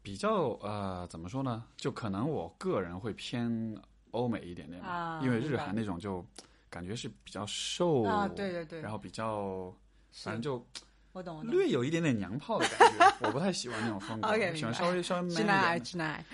[0.00, 1.64] 比较呃，怎么说呢？
[1.76, 3.76] 就可能我个人会偏
[4.12, 6.24] 欧美一点点吧，啊因为日韩那种就
[6.70, 9.74] 感觉是比较瘦啊，对对对，然后比较
[10.12, 10.64] 反正就
[11.12, 11.50] 我懂我懂。
[11.50, 15.84] 略有一点点娘炮的感觉，我不太喜欢那种风格 喜欢稍微稍微 man 直男癌，一点的。
[15.84, 16.24] 直男癌。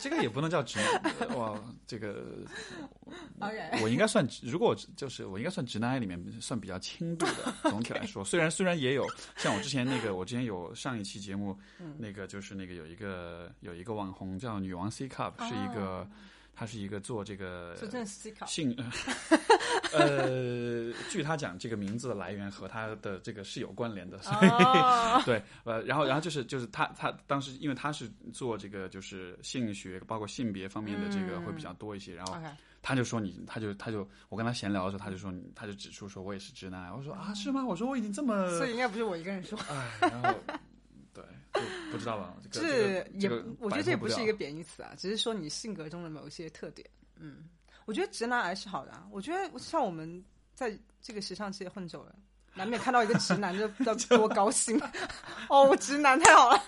[0.00, 2.44] 这个也不能叫直男，哇，这个
[3.40, 7.70] OK，我应该算，如果我就是我应该算直男癌里面算比较轻度的。
[7.70, 9.06] 总体来说，虽然虽然也有
[9.36, 16.08] 像我之前那个，我之前有上一期节目，嗯那个就是那个有一个有一个网红叫女王 C cup，是一个哦
[16.56, 17.76] 她是一个做这个。
[18.46, 18.74] 性，
[19.92, 25.20] 呃，据他讲，这个名字的来源和他的这个是有关联的，所以、哦。
[25.26, 32.36] 对，呃，然后然后就是就是他他当时因为他是做这个就是性学包括性别方面的这个会比较多一些，然后
[32.82, 36.84] 他就说你，他就他就我跟他闲聊的时候，他就说你，他就指出说我也是直男。
[36.84, 37.64] 癌，我说啊是吗？
[37.64, 40.34] 我说我已经这么所以应该不是我一个人说，哎，然后
[41.90, 46.88] 不知道吧，这也这个，我觉得这也不是一个贬义词啊，只是说你性格中的某一些特点。
[47.16, 47.48] 嗯，
[47.84, 52.14] 我觉得直男癌是好的啊，我觉得像我们在这个时尚界混久了。
[52.58, 54.80] 难免看到一个直男就不知道多高兴
[55.50, 56.64] 哦，直男太好了。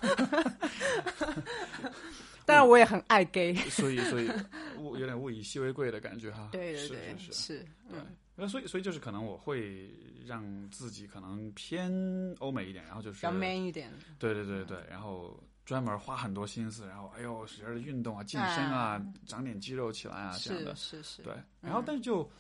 [2.44, 3.54] 当然，我也很爱 gay。
[3.70, 4.30] 所以所以
[4.76, 7.32] 物有点物以稀为贵的感觉哈，对对对，是是。
[7.32, 8.06] 是，对嗯，
[8.40, 9.90] 那所以所以就是可能我会
[10.24, 11.92] 让自己可能偏
[12.38, 13.92] 欧美一点，然后就是要 man 一点。
[14.16, 20.76] 对对对对，然后专门花很多心思，然后哎呦使劲的运动啊、健身啊、长点肌肉起来啊这样的。
[20.76, 22.30] 是是是，对，然后但是就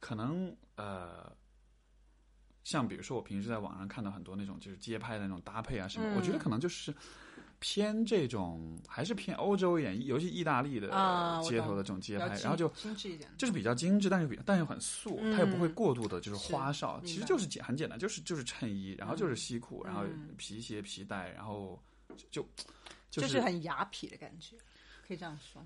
[0.00, 1.30] 可能呃，
[2.64, 6.94] 像比如说我平时在网上看到很多那种就是街拍的那种搭配啊什么，嗯我觉得可能就是。
[7.62, 13.30] 偏这种还是偏欧洲一点，尤其意大利的啊街头的这种街拍，然后就精致一点。
[13.38, 21.80] 就是比较精致，但是比但又很素，它又不会嗯过度的就是是花哨，其实就是简很简单，就是就是衬衣，然后就是西裤，然后嗯皮鞋皮带，然后
[22.28, 22.42] 就
[23.08, 24.56] 就就是很雅痞的感觉，
[25.06, 25.64] 可以这样说，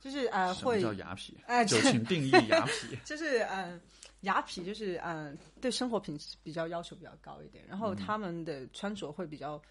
[0.00, 1.34] 就是呃会叫雅痞？
[1.46, 2.98] 哎请定义雅痞。
[3.06, 3.80] 就是嗯、呃
[4.22, 9.62] 雅痞就是嗯、呃对生活品质比较要求比较高一点，然嗯后他们的穿着会比较啊、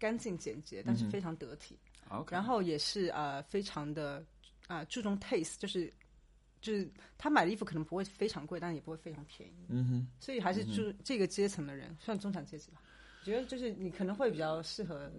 [0.00, 4.24] 干净简洁，但是非常得体，OK，然后也是呃非常的
[4.66, 5.92] 啊、注重 taste，就是
[6.62, 12.80] 就是他买的衣服可能不会非常贵，但也不会非常便宜，嗯哼，所以还是注这个阶层的人，算中产阶级吧。
[13.20, 15.12] 我觉得就是你可能会比较适合，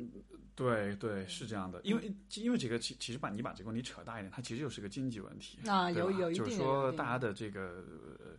[0.56, 7.86] 对对是这样的，因为因为这个其其实把你把这个问题扯大一点，它其实就是个经济问题啊有有一定说大家的这个。
[8.20, 8.36] 呃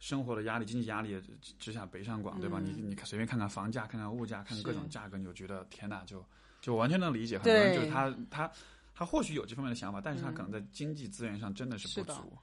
[0.00, 2.58] 生活的压力、经济压力之之下北上广，对吧？
[2.60, 6.24] 嗯你你随便看看房价、看看物价、看看各种价格，你就觉得天哪，就
[6.60, 7.38] 就完全能理解。
[7.38, 8.50] 很多人就是他他
[8.94, 12.36] 他或许有这方面的想法，但是他嗯可能在经济资源上真的是不足。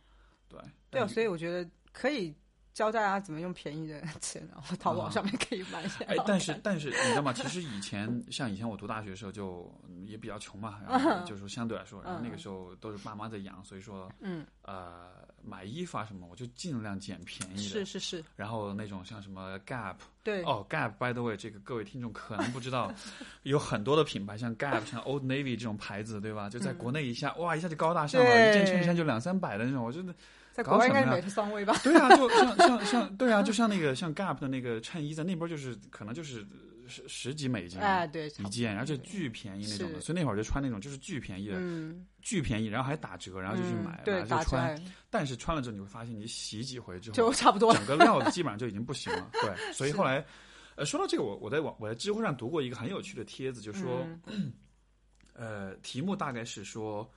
[0.48, 2.34] 对对所以我觉得可以
[2.74, 6.04] 教大家怎么用便宜的钱，然后淘宝啊上面可以买一些。
[6.06, 7.34] 哎，但是但是你知道吗？
[7.34, 17.62] 其实以前像以前我读大学的时候就嗯也比较穷嘛，然后 就是相对来说，然后那个时候都是爸妈在养，所以说嗯，呃买衣服啊什么，我就尽量捡便宜的。
[17.62, 22.94] 是是是，然后那种像什么 Gap，对，哦，Gap，by the way，这个各位听众可能不知道，
[23.44, 26.50] 有很多的品牌，像 Gap、像 Old Navy 这种牌子，对吧？
[26.50, 30.14] 就在国内一下，哇，一下就高大上了，一件衬衫就两三百的那种，我觉得。
[30.52, 31.76] 在国外应该是搞什么呀美特桑威吧？
[31.84, 36.44] 对啊，就像像像对啊，就像那个像 Gap 的那个衬衣，在那边就是可能就是
[36.88, 44.82] 十十几美金哎，对，一件，而且巨便宜那种的，所以那会儿就穿那种就是巨便宜的，嗯，巨便宜，然后还打折，然后就去买，嗯对，就穿。
[45.10, 47.80] 但是穿了之后，你会发现你洗几回之后，就差不多了。
[47.80, 49.30] 整个料子基本上就已经不行了。
[49.41, 50.26] 对，所以后来，
[50.76, 54.54] 呃，说到这个，我我在网我在知乎上读过一个很有趣的帖子，就说，嗯
[55.34, 57.10] 呃，题目大概是说，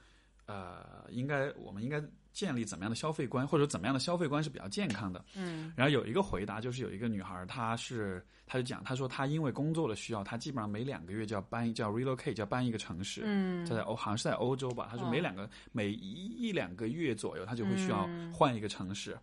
[0.47, 2.03] 呃，应该我们应该
[2.33, 5.25] 建立怎么样的消费观，或者怎么样的消费观是比较健康的。
[5.35, 13.23] 嗯然后有一个回答，就是有一个女孩，她是，她就讲，她说她因为工作的需要，她基本上每两个月就要搬，叫 relocate，就要搬一个城市。
[13.25, 14.89] 嗯她在欧，好像是在欧洲吧。
[14.91, 19.17] 她说每哦两个、每一一两个月左右，她就会需要嗯换一个城市。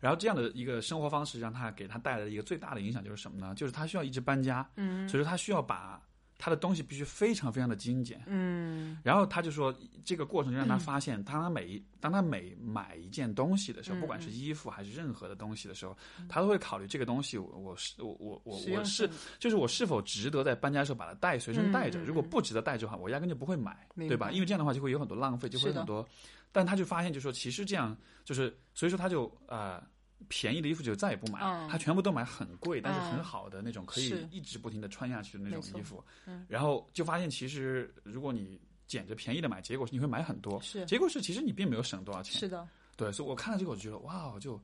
[0.00, 3.54] 然后这样的一个生活方式，让她给她带来的一个最大的影响就是什么呢？
[3.54, 6.00] 就是她需要一直搬家，嗯所以说她需要把
[6.36, 8.22] 她的东西必须非常非常的精简。
[8.26, 15.96] 嗯然后他就说，这个过程就让他发现，当他每一当他每买一件东西的时候，嗯不管是衣服还是任何的东西的时候，
[16.28, 21.98] 他都会考虑这个东西我我是我我我我是就是我是否值得在搬家的时候把它带随身带着。
[22.00, 24.30] 如果不值得带着的话，我压根就不会买，对吧？
[24.30, 26.06] 因为这样的话就会有很多浪费，就会有很多。
[26.52, 29.82] 但他就发现，就说其实这样就是，所以说他就呃。
[30.28, 36.02] 便宜的衣服就再也不买，嗯他全部都买很贵但是很嗯好的那种，可以一直不停的穿下去的那种衣服。
[36.26, 40.60] 嗯然后就发现，其实如果你捡着便宜的买，结果是你会买很多。
[40.60, 42.38] 是结果是其实你并没有省多少钱。
[42.38, 44.60] 是的，对，所以我看了这个，我就觉得哇，就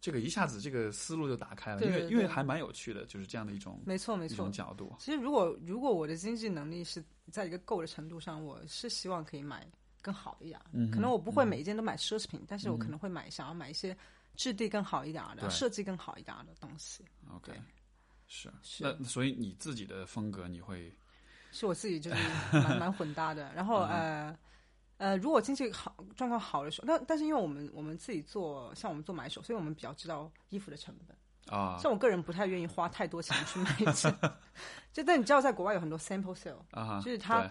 [0.00, 4.52] 这个一下子这个思路就打开了，对因为对对因为还蛮有趣的，就是这样的一种没错没错一种。
[4.52, 4.94] 角度。
[4.98, 9.66] 其实如果如果我的经济能力是在一个够的程度上，我是希望可以买
[10.00, 10.60] 更好一点。
[10.72, 13.96] 嗯可能我不会每一件都买奢侈品，但是我可能会买想要买一些
[14.38, 17.04] 质地更好一点儿的、设计更好一点的东西。
[17.34, 17.60] OK，对
[18.28, 20.94] 是是那所以你自己的风格你会
[21.50, 22.16] 是我自己就是
[22.52, 23.52] 蛮 蛮混搭的。
[23.52, 24.38] 然后呃
[24.98, 31.16] 呃，如果经济好状况好的时候，那但是因为我们我们自己做，像我们做买手，所以我们比较知道衣服的成本。
[31.56, 34.14] 啊像我个人不太愿意花太多钱去买一件，
[34.92, 37.50] 就但你知道，在国外有很多 sample sale，啊，就是它对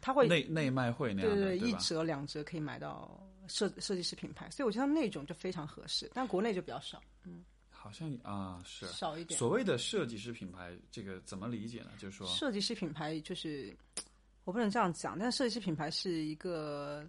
[0.00, 1.72] 它会内内卖会那样的，对对，一？
[1.76, 3.18] 折两折可以买到
[3.48, 9.38] 设设计师品牌，所以我觉得那种就非常合适，但国内就比较少，嗯好像啊是少一点。
[9.38, 11.90] 所谓的设计师品牌，这个怎么理解呢？
[11.96, 13.74] 就是说设计师品牌就是
[14.44, 17.08] 我不能这样讲，但设计师品牌是一个，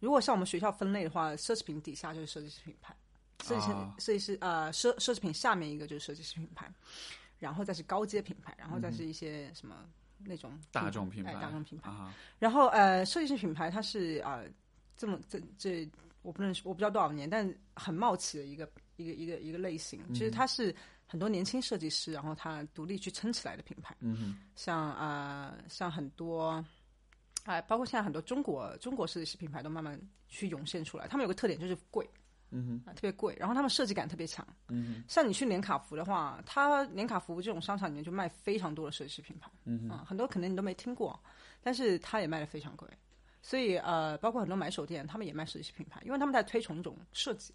[0.00, 2.96] 如果像我们学校分类的话，奢侈品底下就是设计师品牌，
[3.44, 6.72] 设计师、啊设计师呃奢奢侈品下面一个就是设计师品牌，
[7.38, 9.84] 然后再是高阶品牌，然后再是一些什么
[10.24, 11.90] 那种嗯大众品牌哎大众品牌。
[11.90, 14.48] 啊然后呃，设计师品牌它是啊、呃、
[14.96, 15.88] 这么这这
[16.22, 20.74] 我不认识我不知道多少年，但很冒起的一个一个一个一个类型，其实它是
[21.06, 26.64] 很多年轻设计师，然后他独立去撑起来的品牌，嗯哼像啊、呃像很多。
[27.44, 32.04] 哎，包括现在很多中国中国设计师品牌都慢慢去涌现出来，他们有个特点就是贵，
[32.50, 34.44] 嗯啊，特别贵，然后他们设计感特别强。
[34.66, 41.16] 嗯像你去年卡福的话，它年卡福这种商场里面就卖非常多的设计师品牌，嗯啊，很多可能你都没听过，
[41.62, 42.88] 但是它也卖的非常贵。
[43.48, 47.54] 所以呃，包括很多买手店，他们也卖设计师品牌，因为他们在推崇一种设计，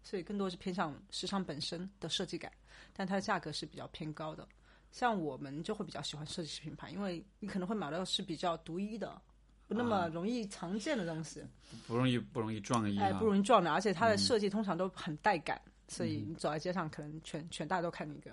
[0.00, 2.52] 所以更多是偏向时尚本身的设计感，
[2.92, 4.46] 但它的价格是比较偏高的。
[4.92, 9.20] 像我们就会比较喜欢设计师品牌，因为你可能会买到是比较独一的，
[9.66, 11.40] 不那么容易常见的东西。
[11.72, 18.30] 哼，不容易不容易撞衣不，容易撞的，而且它的设计通常都很带感，所以你走在街上，可能全全大家都看你一个。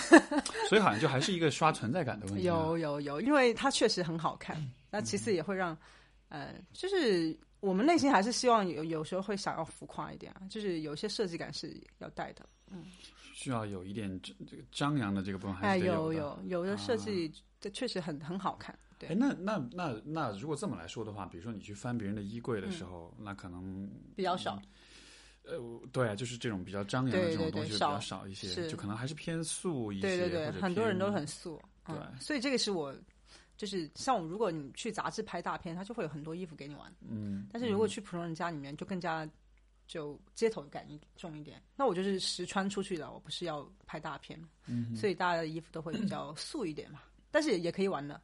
[0.66, 2.56] 所以好像就还是一个刷存在感的问题啊。
[2.56, 4.56] 有有有，因为它确实很好看。
[4.56, 5.76] 嗯那其次也会让，
[6.28, 12.46] 呃，就是我们内心还是希望有有时候会想要浮夸一点啊，就是有些设计感是要带的。
[12.70, 12.84] 嗯
[13.34, 16.14] 需要有一点这这个张扬的这个部分还哎，是有的。
[16.16, 18.76] 有有有的设计这确实很很好看。
[18.98, 24.60] 对哎，，那那那那，如果这么来说的话，比如说你去翻别人的衣柜的嗯时候，那可能比较少。
[25.44, 25.56] 呃，
[25.92, 31.62] 对，就是这种比较张扬的这种东西比较少少一些，是就可能还是偏素一些，对对很多人都很素。
[31.86, 32.92] 嗯对所以这个是我。
[33.58, 36.90] 就是像我，如果你去杂志拍大片，它就会有很多衣服给你玩。
[37.00, 39.28] 嗯，但是如果去普通人家里面，就更加
[39.86, 41.60] 就街头感一重一点。
[41.76, 47.02] 那我就是实穿出去的，我不是要拍大片，嗯所以大家的衣服都会比较素一点嘛。
[47.30, 48.18] 但是也也可以玩的，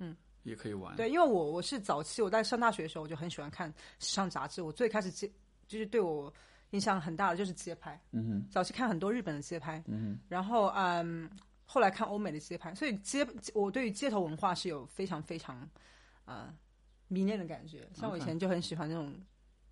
[0.00, 0.96] 嗯也可以玩。
[0.96, 4.60] 对，因为我我是早期我在上大学的时候，我就很喜欢看时尚杂志。
[4.60, 5.30] 我最开始接
[5.68, 6.32] 就是对我
[6.70, 11.30] 印象很大的就是街拍，嗯哼，早期看很多日本的街拍，嗯然后嗯，
[11.72, 15.70] 后来看欧美的街拍，所以街我对于街头文化是有非常非常
[16.24, 16.52] 呃
[17.06, 17.88] 迷恋的感觉。
[17.94, 19.14] 像我以前就很喜欢那种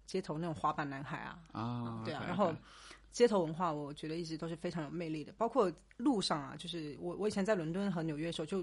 [0.07, 2.55] 街头那种滑板男孩啊，哼，啊，对啊然后
[3.11, 5.33] 街头文化，我觉得一直都是非常有魅力的。
[5.33, 8.63] 包括路上啊，就是我我以前在伦敦和纽约的时候，就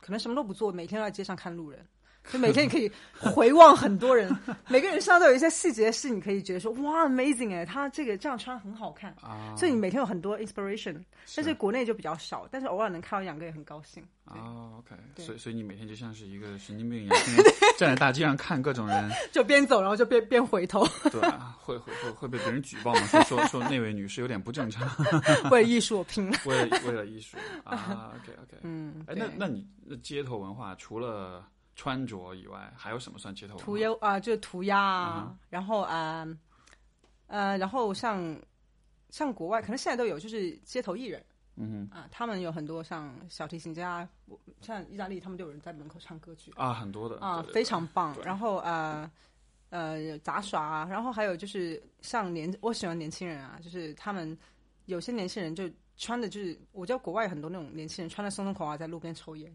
[0.00, 1.86] 可能什么都不做，每天都在街上看路人。
[2.32, 4.30] 就每天你可以回望很多人，
[4.68, 10.96] 每个人身上都有一些细节是你可以觉得说哇 amazing 哎，他这个这样穿很好看，啊，所以你每天有很多 inspiration。
[11.36, 14.02] 但是国内就比较少，但是偶尔能看到两个也很高兴。
[14.24, 17.18] 啊，OK，所以所以你每天就像是一个神经病一样，
[17.78, 23.00] 站在大街上看各种人， 就边走然后就边边回头，对啊，会会会会被别人举报吗？
[23.06, 24.88] 说说说那位女士有点不正常，
[25.50, 26.36] 为艺术我拼了。
[26.46, 31.44] 为了为了艺术啊，OK OK，嗯，哎，那那你那街头文化除了
[31.80, 33.64] 穿着以外，还有什么算街头文化？
[33.64, 36.28] 涂鸦啊、就是涂鸦啊，嗯然后啊
[37.26, 38.38] 呃然后像
[39.08, 41.24] 像国外可能现在都有，就是街头艺人。
[41.56, 44.06] 嗯啊、他们有很多像小提琴家，
[44.60, 48.14] 像意大利他们就有人在门口唱歌剧，啊，很多的啊、对对非常棒。
[48.22, 49.10] 然后呃
[49.70, 54.36] 呃杂耍啊，然后还有就是像年我喜欢年轻人啊，就是他们
[54.84, 55.64] 有些年轻人就
[55.96, 59.50] 穿的就是我知道国外很多那种年轻人穿的松松垮垮在路边抽烟，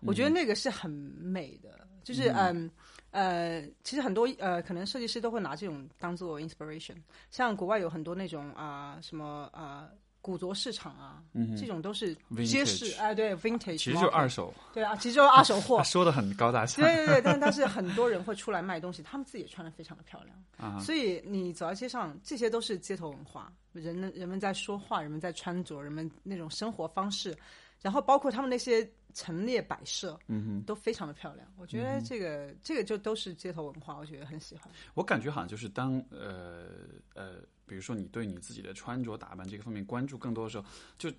[0.00, 2.70] 我觉得那个是很美的，就是嗯
[3.10, 6.96] 呃，其实很多呃，可能设计师都会拿这种当做 inspiration。
[7.30, 9.88] 像国外有很多那种啊、什么啊、
[10.20, 11.22] 古着市场啊，
[11.56, 12.14] 这种都是
[12.46, 15.82] 街市哎、对 vintage，其实就是二手，对啊，其实就是二手货。
[15.84, 20.36] 说的很高大上对对对，但但是很多人会出来卖东西，他们自己也穿的非常的漂亮。
[20.58, 27.34] 啊，所以你走在街上，这些都是街头文化，人人们在说话，人们在穿着，人们那种生活方式，
[27.80, 28.86] 然后包括他们那些
[29.18, 31.50] 陈列摆设，嗯哼，都非常的漂亮。
[31.56, 34.70] 我觉得这个、这个就都是街头文化，我觉得很喜欢。
[34.92, 36.66] 我感觉好像就是当呃
[37.14, 40.66] 呃，比如说你对你自己的穿着打扮这个方面关注更多的时候，
[40.98, 41.10] 就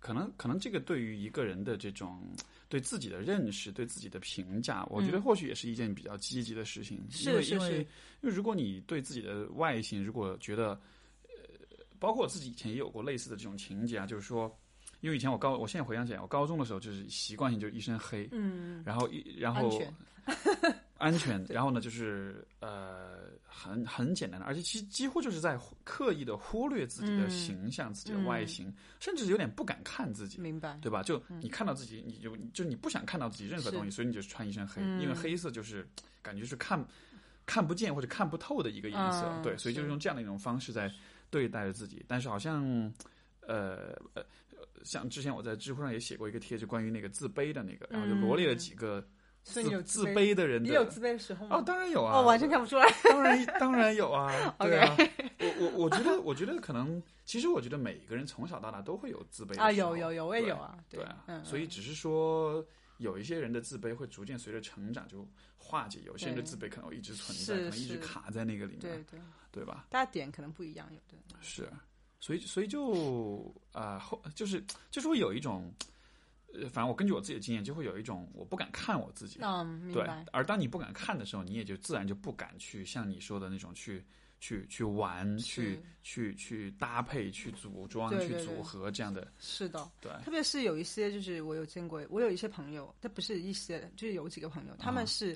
[0.00, 2.26] 可能可能这个对于一个人的这种
[2.70, 7.06] 对自己的认识、对自己的评价，我觉得或许也是一件比较积极的事情。
[7.26, 7.78] 因为是是是因为
[8.22, 10.70] 因为如果你对自己的外形如果觉得
[11.24, 14.50] 呃，包括我自己以前也有过类似的这种情节啊，就是说。
[15.02, 19.94] 因为以前我高，我现在回想起来，我高中的时候就是习惯性就是一身黑，嗯，然后一然后安全。
[21.02, 30.78] 安全，然后呢就是呃很很简单的，而且其实几乎就是在刻意的忽略自己的形象、自己的外形，甚至有点不敢看自己，明白。
[30.80, 31.02] 对吧？
[31.02, 35.84] 就你看到自己，你就就你不想看到自己任何东西，所以你就穿一身黑，因为黑色就是
[36.22, 36.86] 感觉是看
[37.46, 40.88] 看不见或者看不透的一个颜色，嗯对，所以就是用这样的一种方式在
[41.30, 42.04] 对待着自己。
[42.06, 42.62] 但是好像
[43.40, 44.24] 呃呃，
[44.84, 49.04] 像之前我在知乎上也写过一个帖子，关于那个自卑的那个，然后就罗列了几个
[49.44, 51.56] 所以你有自卑卑的人的，你有自卑的时候吗？
[51.56, 52.86] 哦，当然有啊，哦，完全看不出来。
[53.04, 54.30] 当然当然有啊，
[54.60, 54.96] 对啊，
[55.40, 60.78] 我我我觉得我觉得可能，其实我觉得每一个人从小到大都会有自卑啊，有有有，我也有啊。
[60.88, 62.64] 对啊，嗯，所以只是说
[62.98, 69.20] 有一些人的自卑会逐渐随着成长就化解，有些人的自卑可能一直存在，可能一直卡在那个里面，对对，
[69.50, 69.86] 对吧？
[69.90, 71.16] 大家点可能不一样，有的。
[71.40, 71.68] 是，
[72.22, 75.70] 所以所以就啊、后就是就是会有一种。
[76.54, 84.04] 呃，反正我根据我自己的经验，就会有一种我不敢看我自己，嗯，明对白。，而当你不敢看的时候，你也就自然就不敢去像你说的那种去
[84.38, 89.26] 去去玩、去去去搭配、去组装、去对对对组合这样的。
[89.38, 95.34] 是的，对，特别是有一些，就是我有见过，我有一些朋友，他不是一些，就是有几个朋友，他啊们是，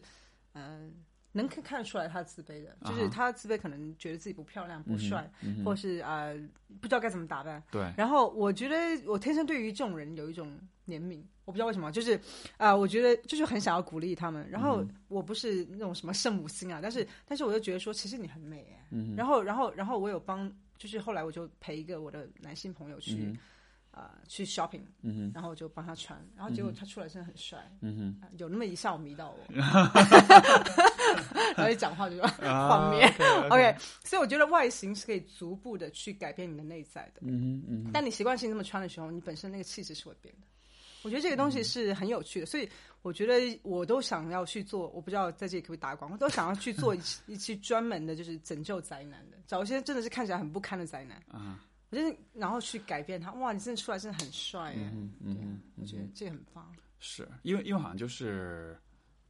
[0.53, 0.93] 嗯、
[1.37, 6.35] 能看看得出来他自卑的，啊就是他自卑，可能觉得自己不漂亮、不帅，嗯或是呃
[6.81, 7.63] 不知道该怎么打扮。
[7.71, 8.77] 对，然后我觉得
[9.07, 10.59] 我天生对于这种人有一种
[10.89, 12.17] 怜悯，我不知道为什么，就是
[12.57, 14.49] 啊、呃我觉得就是很想要鼓励他们。
[14.51, 18.87] 然后我不是那种什么圣母心啊，但是但是我就觉得说，其实你很美哎。
[18.91, 23.15] 嗯然后然后然后我有帮，就是后来我就陪一个我的男性朋友去。
[23.17, 23.39] 嗯
[23.97, 28.23] 啊、去 shopping，嗯哼，然后我就帮他穿，然后结果他出来真的很帅，嗯哼。
[28.23, 29.39] 啊有那么一下我迷到我，
[31.57, 33.09] 然后一讲话就 画面。
[33.17, 33.75] 啊 OK，
[34.05, 37.23] 所以我觉得外形是可以逐步的去改变你的内在的。
[37.23, 40.47] 嗯哼嗯，但你习惯性这么穿的时候，你本身那个气质是会变的。
[41.03, 42.69] 我觉得这个东嗯西是很有趣的，所以
[43.01, 51.61] 我觉得我都想要去做，我不知道在这里可不可以打广告，我都想要去做一期一期专门的，就是拯救宅男的，找一些真的是看起来很不堪的宅男，啊，
[51.91, 53.33] 我就是然后去改变他。
[53.33, 54.91] 哇，你真的出来真的很帅耶！
[54.95, 56.75] 嗯嗯我觉得这个很棒。
[56.99, 58.77] 是因为因为好像就是，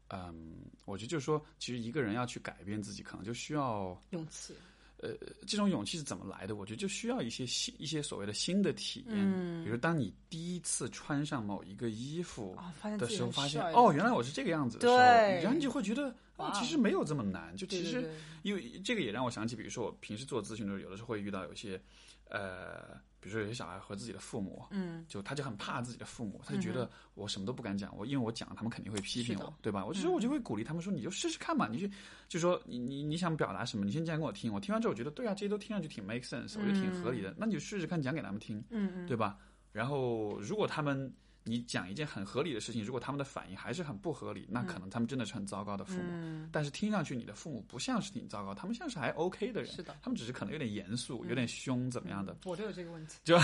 [0.09, 4.54] 嗯，我觉得就是说，其实一个人要去改变自己，可能就需要勇气，
[4.98, 5.11] 呃
[5.46, 6.54] 这种勇气是怎么来的？
[6.54, 12.57] 我觉得就需要一些新一些所谓的新的体验，嗯比如当你第一次穿上某一个衣服
[12.98, 17.54] 的时候，发现帅哦，原来我是这个样子的时候，对然后你就会觉得哦，其实没有这么难。
[17.57, 18.09] 就其实
[18.42, 21.80] 因为这个也让我想起，比如说我平时做咨询的时候，有的时候会遇到有些
[22.28, 29.84] 呃，比如说有些小孩和自己的父母，嗯，就他就很怕自己的父母，他就觉得我什么都不敢讲，我因为我讲他们肯定会批评我，对吧？
[29.84, 31.90] 我其实我就会鼓励他们说，你就试试看嘛，你去
[32.28, 39.38] 就说你你你想表达什么，你先讲给我听，我听完之后我觉得对啊，这些都听上去挺 make sense，我觉得挺合理的，那你就试试看讲给他们听，嗯嗯，对吧？
[39.72, 41.12] 然后如果他们
[41.49, 46.03] 你讲一件很合理的事情，如果他们的反应还是很不合理，那可能他们真的是很糟糕的父母。
[46.11, 52.36] 嗯，但是听上去你的父母不像是挺糟糕，他们像是还 OK 的人，是的他们只是可能有点严肃、有点凶怎么样的。
[52.44, 53.18] 我都有这个问题。
[53.22, 53.36] 就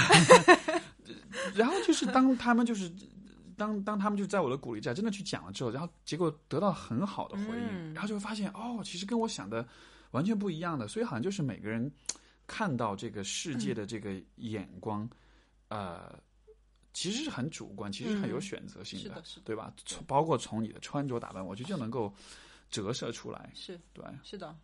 [1.55, 2.91] 然后就是当他们就是
[3.57, 9.65] 当当他们就在我的鼓励下真的去讲了之后，然后结果得到很好的回应，嗯然后就会发现哦，其实跟我想的
[10.11, 11.89] 完全不一样的，所以好像就是每个人
[12.49, 15.09] 看到这个世界的这个眼光，
[15.69, 16.19] 呃。
[16.93, 19.73] 其实是很主观，其实很有选择性嗯是的是的对吧？
[19.85, 22.13] 从包括从你的穿着打扮，我觉得就能够
[22.71, 23.51] 折射出来。
[23.55, 24.55] 是对，是的，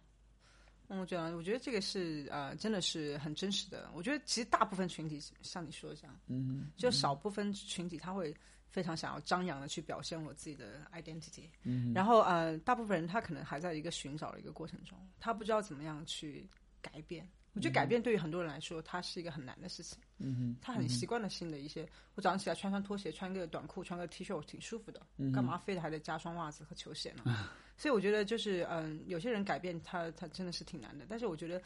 [0.89, 3.91] 嗯，我觉得我觉得这个是呃，真的是很真实的。
[3.95, 8.35] 我觉得其实大部分群体像你说的这样，嗯，就少部分群体他会
[8.69, 16.49] 非常想要张扬的去表现我自己的 identity，嗯，然后呃，大部分人他可能还在一个寻找的一个过程中，他不知道怎么样去
[16.83, 17.27] 改变。
[17.55, 19.99] 我觉得改变对于很多人来说，它是一个很难的事情。
[20.19, 25.01] 嗯哼，他很习惯了新的一些，我早上起来穿双拖鞋，穿个短裤，穿个 T 恤，挺舒服的。
[25.33, 27.49] 干嘛非得还得加双袜子和球鞋呢？
[27.77, 31.07] 所以我觉得就是，嗯，有些人改变他，他真的是挺难的。
[31.09, 31.63] 但是我觉得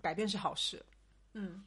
[0.00, 0.80] 改变是好事。
[1.34, 1.64] 嗯，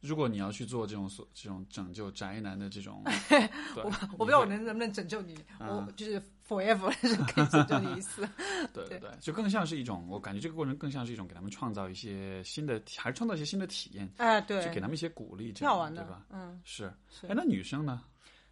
[0.00, 3.02] 如果你要去做这种所这种拯救宅男的这种，
[3.76, 8.28] 我我不知道我能能不能拯救你，啊我就是 forever 是可以拯救你一次。
[8.72, 16.26] 对对对对，就更像是一种，我感觉这个过程更像是一种给他们创造一些新的，还是创造一些新的体验，哎，就给，他们一些鼓励，这挺好玩的样对吧？
[16.30, 16.92] 嗯，是。
[17.08, 18.02] 是哎，那女生呢？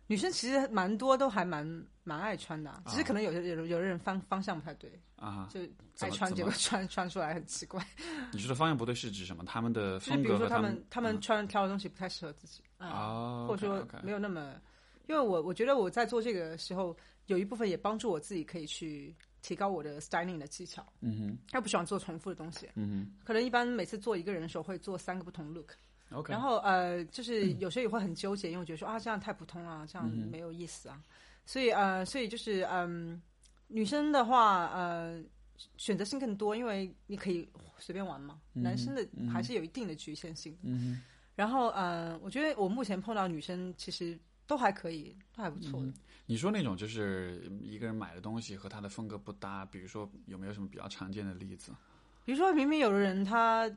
[0.08, 1.64] 女生其实蛮多都还蛮
[2.04, 5.60] 蛮爱穿的啊，只是可能有些有的有的人方方向不太对，啊，就
[6.00, 7.82] 爱穿结果穿穿出来很奇怪。
[8.32, 9.44] 你说的方向不对是指什么？
[9.44, 14.54] 他们的就是比如说他们们他们穿挑的东西不太适合自己啊，哦，或者说没有那么，
[15.08, 16.94] 因为我我觉得我在做这个时候，
[17.26, 20.84] 有一部分也帮助我自己可以去提高我的 styling 的技巧。
[21.00, 21.38] 嗯哼。
[21.50, 23.00] 他不喜欢做重复的东西，嗯哼。
[23.00, 25.72] 嗯可能一般每次做一个人的时候会做三个不同 look。
[26.10, 31.02] OK，然后呃，就是有时候也会很纠结，因为我觉得说啊这样太普通了，这样没有意思啊，
[31.46, 33.18] 所以呃，所以就是嗯，
[33.68, 35.22] 女生的话呃
[35.78, 37.48] 选择性更多，因为你可以
[37.78, 40.54] 随便玩嘛，男生的还是有一定的局限性。
[40.62, 41.00] 嗯
[41.34, 45.86] 然后呃，我觉得我目前碰到女生其实都还可以，都还不错的。
[45.86, 45.94] 哼，
[46.26, 51.72] 你说那种就是一个人买的东西和他的风格不搭，比如说有没有什么比较常见的例子？
[52.24, 53.68] 比如说，明明有的人他，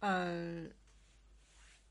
[0.00, 0.70] 嗯、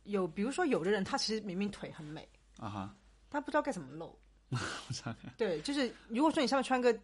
[0.03, 2.27] 有比如说有的人他其实明明腿很美，
[2.57, 2.95] 啊哈，
[3.29, 4.17] 他不知道该怎么露。
[5.37, 6.97] 对，就是如果说你上面穿个，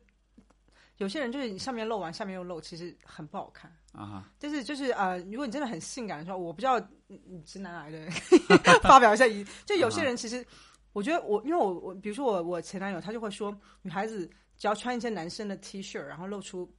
[0.98, 3.72] 有些人就是你上面露完，下面又露，其实很不好看。
[3.94, 8.10] 啊哈，但是就是呃，如果你真的很性感的时候，我不知道你你直男癌的
[8.82, 10.46] 发表一下疑，就有些人其实，
[10.94, 16.70] 我觉得我因为我我比如说我我前男友他就会说，女孩子只要穿一件男生的 T 恤，然后露出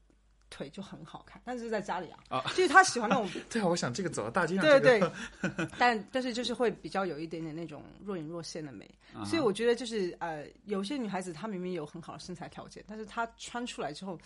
[0.51, 5.13] 腿就很好看，但是在家里啊，啊就是他喜欢那种 对啊，我想这个走到大街上，对这个
[5.57, 14.19] 对， 但但是就是会比较有一点点那种若隐若现的美，啊所以我觉得就是呃，有些女孩子她明明有很好的身材条件，但是她穿出来之后，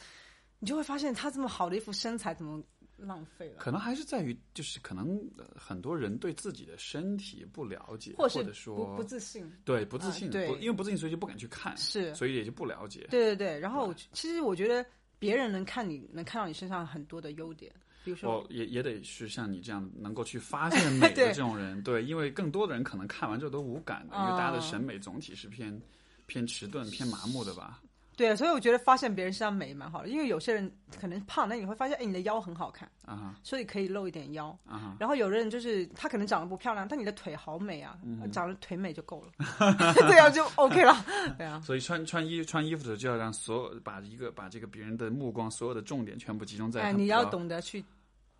[0.59, 2.61] 你就会发现她这么好的一副身材怎么
[2.97, 13.07] 浪费了，可能还是在于，就是可能呃很多人对自己的身体不了解，或或者说不不自信，对不自信，啊对因为不自信，所以就不敢去看，是所以也就不了解。
[13.11, 13.59] 对对对。
[13.59, 14.85] 然后其实我觉得
[15.19, 17.73] 别人能看你能看到你身上很多的优点，
[18.05, 25.81] 比如说我也也得是像你这样能够去发现美的这种人， 对，因为更多的人可能看完之后都无感的，因为大家的哦审美总体是偏
[26.27, 27.83] 偏迟钝、偏麻木的吧。
[28.17, 34.49] 对，所以我觉得发现别人身上美蛮好的，因为有些人可能胖，那你会发现哎你的腰很好看，啊哈所以可以露一点腰。
[34.65, 39.33] 啊哈，然后有的人就是他可能长得不漂亮，但你的腿好美啊，嗯长得腿美就够了，
[40.09, 40.95] 这样就 OK 了。
[41.37, 47.85] 对啊， 所以穿穿衣穿衣服的时候就要让所有把一个把这个别人的目光所有的重点全部集中在哎，你要懂得去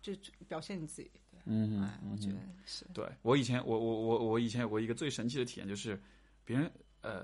[0.01, 0.11] 就
[0.47, 1.11] 表现你自己。
[1.31, 2.83] 对嗯哎，我觉得是。
[2.93, 6.01] 对我以前，我我我我以前有过一个最神奇的体验，就是
[6.43, 6.69] 别人
[7.01, 7.19] 呃，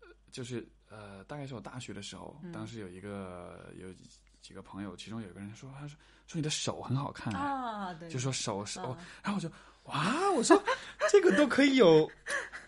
[0.00, 0.66] 呃就是
[0.96, 4.04] 呃，大概是我大学的时候，嗯当时有一个有几
[4.40, 9.50] 几个朋友，其中有一个人说，他说说你的手很好看、哎啊，对，就说手手，啊然后我就
[9.84, 10.62] 哇，我说
[11.10, 12.10] 这个都可以有，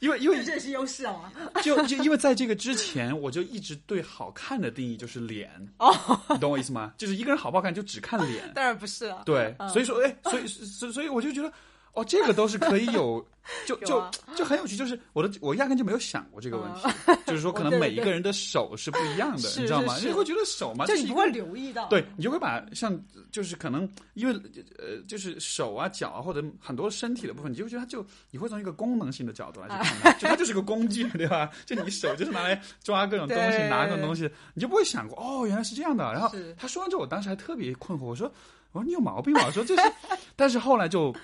[0.00, 1.32] 因为因为 这也是优势啊。
[1.62, 5.94] 就就因为在这个之前，我就一直对好看的定义就是脸，哦，
[6.30, 6.92] 你懂我意思吗？
[6.98, 9.22] 就是一个人好不好看就只看脸， 当然不是了。
[9.24, 11.50] 对，嗯所以说，哎，所以所以所以我就觉得，
[11.96, 13.26] 哦，这个都是可以有，
[13.66, 14.04] 就就
[14.36, 16.88] 就很有趣，就是我的我压根就没有想过这个问题，
[17.26, 19.96] 就是说可能每一个人的手是不一样的， 你知道吗？
[19.98, 21.88] 你会觉得手嘛，就是你不会留意到。
[21.88, 22.98] 对你就会把像
[23.32, 24.34] 就是可能因为
[24.78, 31.50] 呃就是手啊脚啊或者很多身体的部分，你就会觉得它就你会从一个功能性的角度来去看它，就它就是个工具，对吧？
[31.64, 36.04] 就你手就是拿来抓各种东西，拿各种东西，你就不会想过哦原来是这样的。
[36.12, 38.30] 然后他说完之后，我当时还特别困惑，我说
[38.72, 39.44] 我说你有毛病吧？
[39.46, 39.92] 我说这是，
[40.34, 41.14] 但是后来就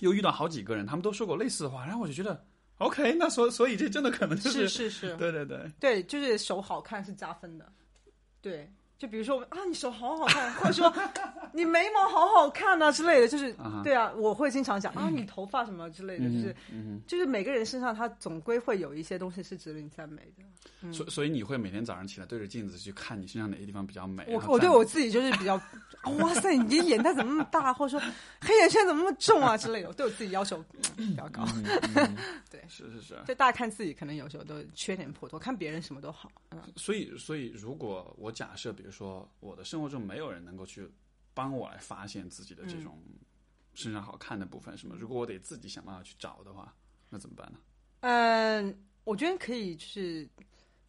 [0.00, 2.44] 又遇到好几个人，他们都说过类似的话，然后我就觉得
[2.78, 5.70] OK，那所所以这真的可能就是是是，对对对。
[5.78, 7.72] 对，就是手好看是加分的。
[8.40, 10.92] 对，就比如说啊，你手好好看，或者说
[11.54, 20.44] 你眉毛好好看啊之类的，就是对啊，我会经常讲啊，你头发什么之类的，就是嗯就是每个人身上他总归会有一些东西是值得你赞美的。
[20.82, 24.22] 哼，所所以你会每天早上起来对着镜子去看你身上哪些地方比较美。
[24.28, 25.54] 我我对我自己就是比较，
[26.18, 28.06] 哇塞，你的眼袋怎么那么大，或者说
[28.42, 30.62] 黑眼圈怎么那么重啊之类的，我对我自己要求
[30.98, 31.42] 嗯比较高。
[32.50, 33.14] 对是是是。
[33.26, 36.30] 就大家看自己，可能有时候都缺点颇多，看别人什么都好。
[36.50, 40.88] 嗯，所以，所以如果我假设，比如说我的生活中没有人能够去
[41.34, 43.02] 帮我来发现自己的这种
[43.74, 46.74] 身上好看的部分，什么，如果我得自己想办法去找的话，
[47.08, 47.58] 那怎么办呢？
[48.00, 50.28] 嗯，我觉得可以，就是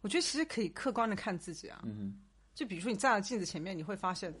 [0.00, 1.82] 我觉得其实可以客观的看自己啊。
[1.84, 2.20] 嗯
[2.54, 4.32] 就比如说你站在镜子前面，你会发现，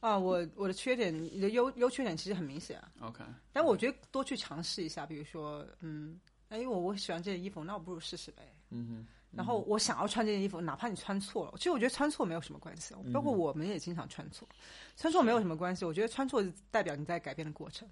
[0.00, 2.92] 啊，我我的缺点，你的优优缺点其实很明显啊。
[3.00, 6.20] ，OK，但我觉得多去尝试一下，比如说，嗯，
[6.50, 8.54] 哎，我我喜欢这件衣服，那我不如试试呗。
[8.68, 14.48] 嗯哼，然后我想要穿这件衣服，哪怕你穿错了，其实我觉得穿错没有什么关系，嗯包括我们也经常穿错，
[14.96, 15.84] 穿错没有什么关系。
[15.84, 17.88] 我觉得穿错代表你在改变的过程，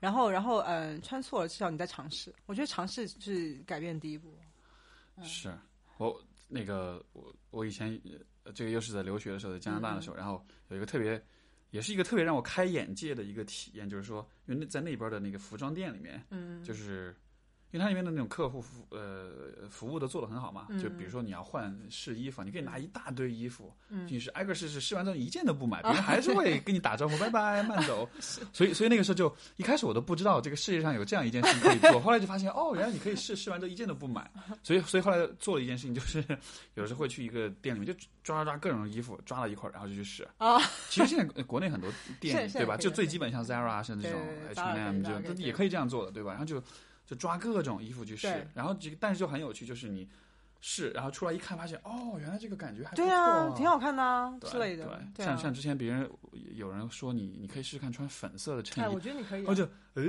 [0.00, 2.34] 然后然后嗯、呃穿错了至少你在尝试。
[2.46, 4.34] 我觉得尝试是改变的第一步。
[5.22, 5.52] 是
[5.98, 8.00] 我那个我我以前
[8.44, 11.22] 呃这个又是在留学的时候，在加拿大的时候，然后有一个特别。
[11.70, 17.14] 也是一个特别让我开眼界的一个体验，就是说，因为那在那边的那个服装店里面，嗯，就是
[17.70, 19.30] 因为它里面的那种客户服呃
[19.68, 23.72] 服务都做得很好嘛，就比如说你要换试衣服，你可以拿一大堆衣服，
[24.06, 28.08] 进去挨个试试，试完之后一件都不买， 别人还是会跟你打招呼，拜拜，慢走。
[28.52, 34.30] 所以所以那个时候就一开始我都不知道这个世界上有这样一件事情可以做，后来就发现哦，原来你可以试试完之后一件都不买，
[34.62, 36.24] 所以所以后来做了一件事情，就是
[36.74, 37.92] 有时候会去一个店里面就
[38.22, 40.26] 抓抓抓各种衣服，抓了一块儿，然后就去试。
[40.38, 40.58] 啊。
[40.88, 41.90] 其实现在国内很多
[42.20, 46.30] 店对吧，就最基本像 Zara 啊，甚至这种对 H&M，Zara 可以就也可以这样做的，对吧？
[46.30, 46.62] 然后就
[47.08, 50.06] 就抓各种衣服去试，然后这个但是就很有趣，就是你
[50.60, 54.84] 试，然后出来一看，发现哦，原来这个感觉还不对错啊，挺好看的之类的。
[54.86, 56.08] 对，对啊，像像之前别人
[56.54, 60.02] 有人说你，你可以试试看穿粉色的衬哎，衣我，觉得你可以啊，我就呃，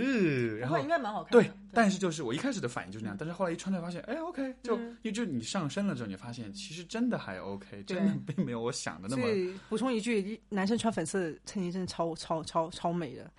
[0.58, 1.44] 然后应该蛮好看的。
[1.44, 9.26] 对，但是就是我一开始的反应就是那样，但是后来一穿着发现，哎，OK，就嗯因为就你上身了之后，你发现其实真的还 OK，真的并没有我想的那么
[9.70, 13.32] 补充一句，男生穿粉色衬衣真的超超超超美的，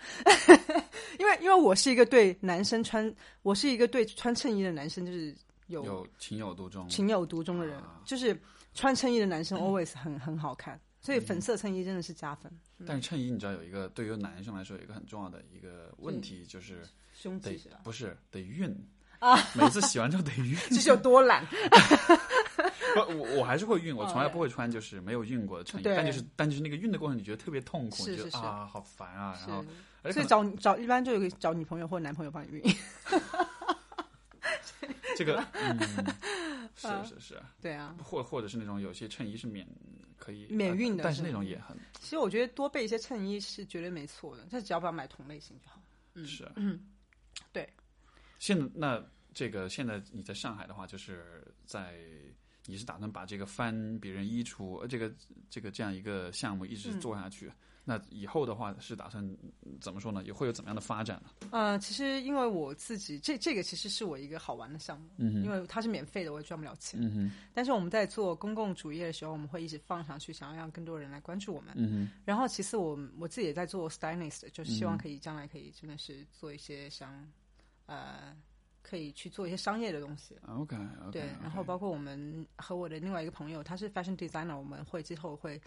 [1.19, 5.35] 因为因为我是一个对男生穿，我是一个对穿衬衣的男生就是
[5.71, 6.89] 有有情有独钟。
[6.89, 8.39] 情有独钟的人，啊就是
[8.75, 12.53] 穿衬衣的男生 always 很很好看，所以粉色衬衣真的是加分。
[12.87, 17.71] 但是衬衣你知道有一个对于男生来说有一个很重要的一个问题，就是得胸得是？
[17.83, 18.75] 不是得熨
[19.19, 20.69] 啊，每次洗完之后得熨。
[20.71, 21.45] 这是有多懒？
[22.95, 29.65] 不，我我还是会熨，我哦从来不会穿就是没有熨过的衬衣，但就是但就是那个熨的过程，你觉得特别痛苦，是是是你觉得啊好烦啊，然后
[30.03, 32.77] 而且所以找找一般就有个找女朋友或男朋友帮你熨。
[34.83, 35.79] 能 这个嗯
[36.77, 39.67] 是是是，对啊，或或者是那种有些衬衣是免
[40.17, 45.83] 可以免运的呃但是那种也很其实我觉得多备一些衬衣是绝对没错的，但只要不要买同类型就好。
[46.25, 46.81] 是嗯，
[47.53, 47.69] 对。
[48.39, 51.95] 现在那这个现在你在上海的话，就是在
[52.67, 55.13] 你是打算把这个翻别人衣橱呃这个
[55.49, 57.51] 这个这样一个项目一直做下去？
[57.91, 59.21] 那以后的话是打算
[59.65, 60.23] 嗯怎么说呢？
[60.23, 61.31] 也会有怎么样的发展呢？
[61.51, 67.01] 呃，其实因为我自己这这个其实是我一个好玩的项目，嗯因为它是免费的，我也赚不了钱。
[67.03, 71.73] 嗯哼，但是我们在做公共主页的时候，我们会一直放上去，想要让更多人来关注我们。
[71.75, 77.29] 嗯哼，然后其次我我自己也在做 stylist，就是希望可以将来可以真的是做一些像
[77.87, 78.37] 呃
[78.83, 80.37] 可以去做一些商业的东西。
[80.47, 85.61] OK OK，对，然后包括我们和我的另外一个朋友，他是 fashion designer，我们会之后会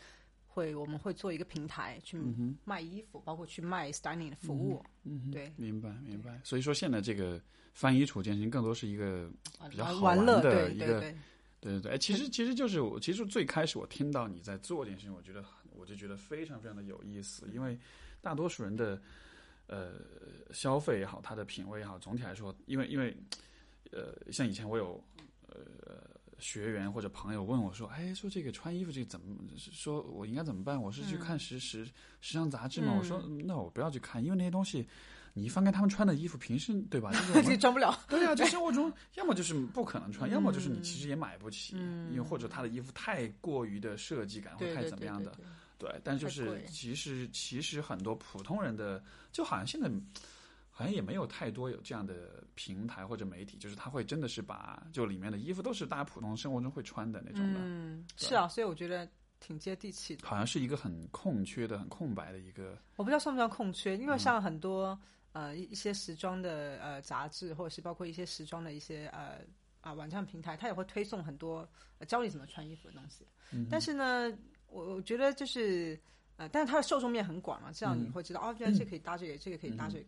[0.54, 2.22] 会我们会做一个平台去
[2.64, 4.84] 卖衣服，包括去卖 styling 的服务。
[5.04, 6.40] 嗯，对，明白明白。
[6.44, 7.42] 所以说现在这个
[7.74, 9.28] 翻衣橱健身更多是一个
[9.70, 11.16] 比较好玩乐，的一个对。
[11.60, 15.44] 对，对哎，其实其实就是我，其实最开始我听到你在做这件事情，我觉得
[15.76, 17.80] 我就觉得非常非常的有意思，因为
[18.22, 19.02] 大多数人的
[19.68, 19.94] 呃
[20.52, 23.16] 消费也好，他的品味也好，总体来说，因为因为
[23.92, 25.02] 呃，像以前我有
[25.48, 25.56] 呃
[26.40, 30.82] 学员或者朋友问我说，哎，说这个穿衣服这个怎么，说我应该怎么办？
[30.82, 32.96] 我是去看时时时尚杂志吗？
[32.98, 34.88] 我说嗯那我不要去看，因为那些东西。
[35.36, 37.10] 你一翻开他们穿的衣服，平时对吧？
[37.18, 38.00] 就是我自己们装不了。
[38.08, 45.32] 对啊，就生活中要么就是不可能穿，要么就是你其实也买不起，因为或者他的衣服太过于的设计感或太怎么样的，
[45.80, 46.02] 对对。
[46.04, 49.90] 但就是其实其实很多普通人的，就好像现在
[50.76, 59.08] 好像也没有太多有这样的平台或者媒体，就是他会真的是把就里面的衣服都是大家普通生活中会穿的那种的，嗯，是啊，所以我觉得
[59.40, 60.28] 挺接地气的。
[60.28, 62.76] 好像是一个很空缺的、很空白的一个。
[62.96, 65.00] 我不知道算不算空缺，嗯因为像很多、
[65.34, 69.42] 呃一一些时装的呃杂志，或者是包括一些时装的一些呃
[69.82, 71.70] 啊网站平台，它也会推送很多、
[72.00, 73.28] 呃、教你怎么穿衣服的东西。
[73.52, 76.00] 嗯但是呢，我我觉得就是
[76.38, 80.06] 呃，但是它的受众面很广嘛，这样你会知道、哦，原来这可以搭这个，这个可以搭这个。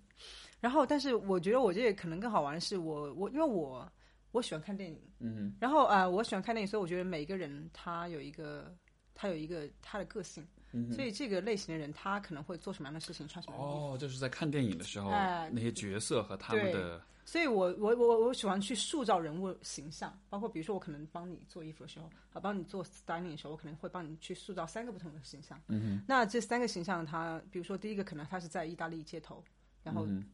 [0.60, 3.88] 然后，但是我觉得我这个可能更好玩的是我我因为我
[4.32, 8.76] 我喜欢看电影，嗯然后呃我喜欢看电影，所以我觉得每一个人他有一个
[9.14, 10.46] 他有一个他的个性。
[10.78, 13.94] 嗯所以这个类型的人，他可能会做什么样的事情，穿什么样的衣服。
[13.94, 25.58] 哦，就是在看电影的时候，哎那些角色和他们的所以我我我我喜欢去塑造人物形象，包括比如说我可能帮你做衣服的时候，啊，帮你做 styling 的时候，我可能会帮你去塑造三个不同的形象。
[25.70, 29.42] 嗯那这三个形象他，比如说第一个可能他是在意大利街头，
[29.82, 30.26] 然后、嗯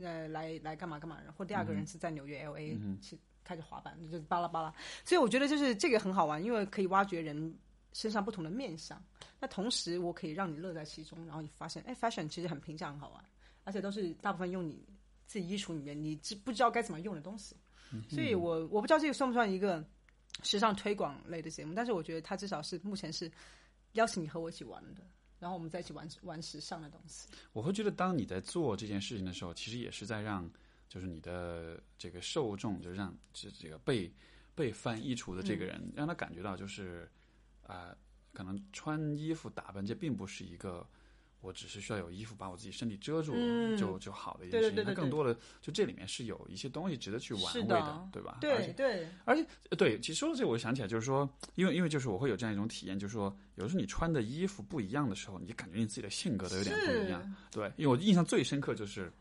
[0.00, 4.74] 呃来来干嘛干嘛，然后第二个人是在纽约 L A 嗯去开着滑板，就是巴拉巴拉。
[5.04, 7.56] 所以我觉得就是这个很好玩，因为可以挖掘人
[7.92, 9.02] 身上不同的面相。
[9.40, 13.24] 那同时我可以让你乐在其中，然后你发现，哎，fashion 其实很平价，很好玩，
[13.64, 14.84] 而且都是大部分用你
[15.26, 17.56] 自己衣橱里面你知不知道该怎么用的东西。
[18.10, 19.82] 所以我我不知道这个算不算一个
[20.42, 23.30] 时尚推广类的节目，但是我觉得它至少是目前是
[23.92, 25.02] 邀请你和我一起玩的，
[25.38, 27.28] 然后我们再一起玩玩时尚的东西。
[27.52, 30.50] 我会觉得，当你在做这件事情的时候，其实也是在让，
[30.88, 34.12] 就是你的这个受众，就是让这这个被
[34.54, 37.08] 被翻衣橱的这个人，让他感觉到，就是
[37.62, 37.96] 啊、呃
[38.34, 40.86] 可能穿衣服打扮这并不是一个
[41.40, 44.84] 我只是需要有衣服把我自己身体遮住嗯就就好的一件事情。
[44.84, 45.32] 它更多的
[45.62, 48.38] 就这里面是有一些东西值得去玩味的对吧？
[48.40, 57.34] 对对，而且呃对，其实说到这个，我想起来就是说，因为因为就是我会有这样一种体验，就是说，有时候你穿的衣服不一样的时候，你感觉你自己的性格都有点不一样。
[57.50, 59.12] 对，因为我印象最深刻就是，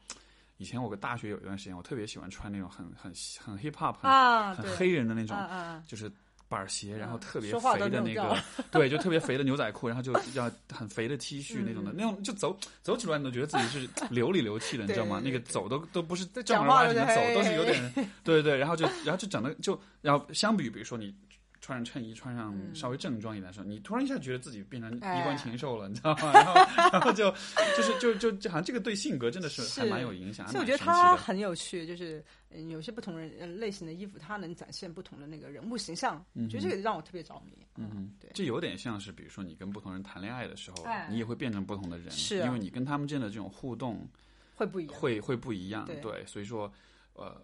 [0.57, 6.11] 以前我个大学有一段时间，我特别喜欢穿那种很很很 hip hop 很、啊，很黑人的那种，啊啊，就是
[6.50, 8.38] 板鞋，然后嗯特别肥的那个，
[8.72, 15.22] 对，就特别肥的牛仔裤，然后就 要很肥的 T 恤那种的，嗯那种就走走起来你都觉得自己是流里流气的，你知道吗？
[15.24, 17.93] 那个走都都不是都正儿八经的走，都是有点，
[18.24, 21.14] 对对对，然后就然后就整的就，然后相比于比如说你。
[21.62, 22.74] 穿上衬衣，穿上嗯。
[22.76, 26.32] 稍微正装一点的时候，你突然一下觉得自己变成衣哎冠禽兽了，你知道吗？
[26.34, 26.53] 然后，
[26.93, 27.32] 然后就
[27.76, 31.18] 就是就就就好像这个对性格真的是 还蛮有影响，还所以我觉得蛮神奇的。
[31.18, 37.58] 它很有趣，就是嗯，有些不同人呃类型的衣服，它能展现不同的那个人物形象，我觉得这个让我特别着迷。
[37.76, 38.30] 嗯，对。
[38.34, 41.08] 这有点像是，比如说你跟不同人谈恋爱的时候，哎。
[41.10, 42.45] 你也会变成不同的人，是啊。
[42.47, 44.08] 因为你跟他们之间的这种互动
[44.55, 44.99] 会不一样。
[44.99, 46.26] 会会不一样，对。
[46.26, 46.72] 所以说，
[47.14, 47.39] 呃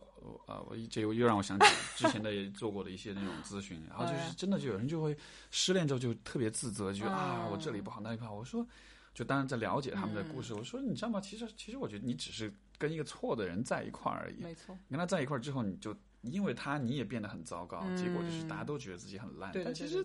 [0.47, 1.65] 呃，我这又又让我想起
[1.95, 5.15] 之前的也做过的一些那种咨询，然后就是哎真的就有人就会
[5.51, 8.65] 失恋之后就特别自责，就啊嗯我这里不好那里不好，我说。
[9.13, 11.21] 就当然在了解他们的故嗯事，我说你知道吗？
[11.21, 14.41] 其实其实我觉得你只是跟一个错的人在一块儿而已。
[14.41, 19.51] 没错，跟他在一块儿之后，你就因为他你也变得很糟糕，嗯结果就是大家都觉得自己很烂。
[19.51, 20.03] 对但其实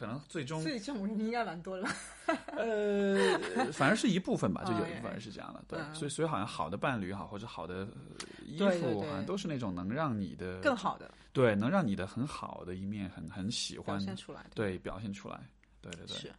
[0.00, 1.94] 可能最终对，所以这种人应该蛮多的吧？
[2.56, 3.38] 呃，
[3.70, 14.46] 反而是一部分吧，就有一哦部分人是这样的，对，嗯所以所以好像好的伴侣也好，或者好的呃衣服，对对对好像都是那种能让你的更好的对，能让你的很好的一面很很喜表欢，现出来。
[14.54, 15.38] 对，表现出来，
[15.82, 16.32] 对对对，是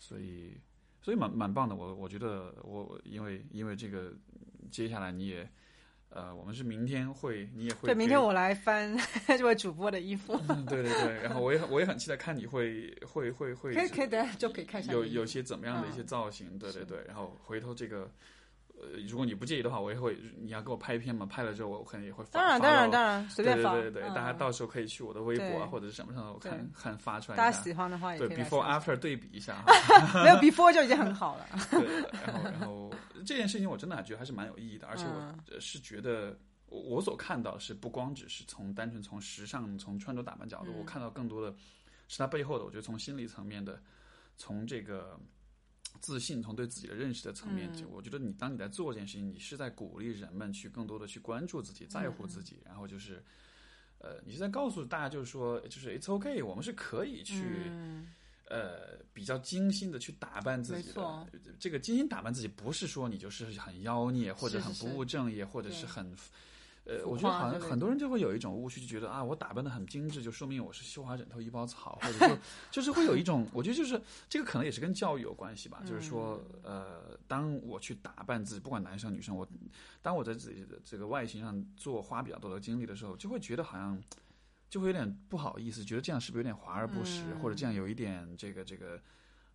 [0.00, 0.60] 所以
[1.00, 4.12] 所以蛮蛮棒的，我我觉得我我因为因为这个，
[4.72, 5.48] 接下来你也。
[6.10, 8.96] 呃，我们是明天会，你也会对，明天我来翻
[9.28, 16.06] 这位主播的衣服，嗯对对对，然后我也我也很期待看你会会会会可以可以，等下就可以看一下有有些怎么样的一些嗯。
[16.06, 18.10] 造型，对对对，然后回头这个。
[18.80, 21.26] 呃，如果你不介意的话，我也会，你要给我拍片嘛？
[21.26, 22.30] 拍了之后，我可能也会发。
[22.38, 27.36] 当然当然当然随便发，对对对大家到时候可以去我的微博啊或者是什么上，我看看发出来。
[27.38, 29.72] 大家喜欢的话也对可以对，before after 对比一下哈。
[30.22, 31.46] 没有 before 就已经很好了。
[31.72, 32.94] 对然后然后
[33.26, 41.52] 这件事情我真的还觉得还是蛮有意义的，而且我是觉得我我所看到是不光只是从单纯从时尚从穿着打扮角度，嗯我看到更多的
[42.06, 43.82] 是它背后的，我觉得从心理层面的，
[44.36, 45.18] 从这个。
[46.00, 47.76] 自信，从对自己的认识的层面，嗯。
[47.76, 53.22] 就我觉得你当你在做这件事情，你是在鼓励人们去更多的去关注自己，在乎自己，然后就是，
[53.98, 58.08] 呃，你是在告诉大家，就是说，就是 it's okay，我们是可以去，嗯。
[58.50, 61.26] 呃，比较精心的去打扮自己的。
[61.60, 66.10] 这个精心打扮自己，不是说你就是很妖孽，或者很不务正业，或者是很，
[66.88, 72.38] 呃，我觉得好像很多人就会有一种误区，就觉得啊，我打扮的很精致，就说明我是绣花枕头一包草，或者说
[72.72, 76.80] 就是会有一种，我觉得就是这个可能也是跟教育有关系吧，就是说，嗯。
[76.80, 79.46] 呃，当我去打扮自己，不管男生女生，我
[80.00, 84.00] 当我在自己的这个外形上做花比较多的精力的时候，就会觉得好像。
[84.70, 89.00] 就会有点不好意思，觉得这样是不是有点华而不实，嗯或者这样有一点这个这个，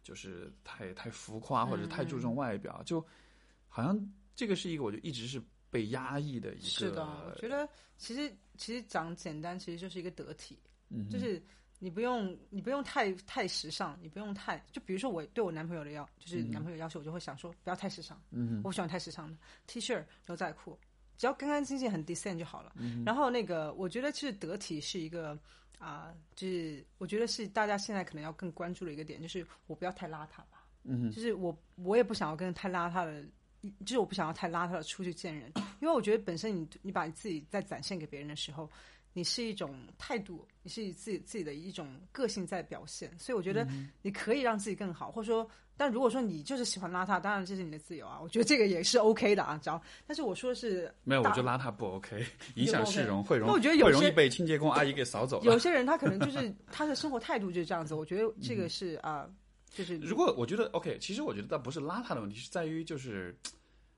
[0.02, 3.00] 就是太太浮夸，或者太注重外表，就
[3.70, 5.40] 好像这个是一个我就一直是
[5.74, 6.68] 被压抑的一个。
[6.68, 7.68] 是的，我觉得
[7.98, 10.60] 其实其实讲简单，其实就是一个得体，
[10.90, 11.42] 嗯就是
[11.80, 20.78] 你不用你不用太太时尚，你不用太就比如说我对我男朋友的要就是男朋友要求，我就会想说不要太时尚，嗯我不喜欢太时尚的 T 恤牛仔裤，
[21.18, 22.72] 只要干干净净很 decent 就好了。
[22.78, 25.38] 嗯然后那个我觉得其实得体是一个。
[25.80, 30.66] 啊、就是我觉得是大家现在可能要更关注的一个点，就是我不要太邋遢吧。
[30.86, 33.22] 嗯就是我我也不想要跟太邋遢的，
[33.86, 38.70] 就是我不想要太邋遢的出去见人，因为我觉得本身你你把你自己在展现给别人的时候，
[39.14, 43.68] 你是一种态度，你是以自己自己的一种个性在表现，所以我觉得
[44.02, 45.48] 你可以让自己更好，或者说，
[45.78, 55.42] 但如果说你就是喜欢邋遢，当然这是你的自由啊，我觉得这个也是 OK 的啊，只要，但是我说的是没有，我大觉得邋遢不 OK，影响市容，会容那我觉得有容易些被清洁工阿姨给扫走。
[55.44, 59.30] 有些人他可能就是 他的生活态度就是这样子，我觉得这个是啊、
[59.74, 63.36] 就是如果我觉得 OK，其实我觉得倒不是邋遢的问题，是在于就是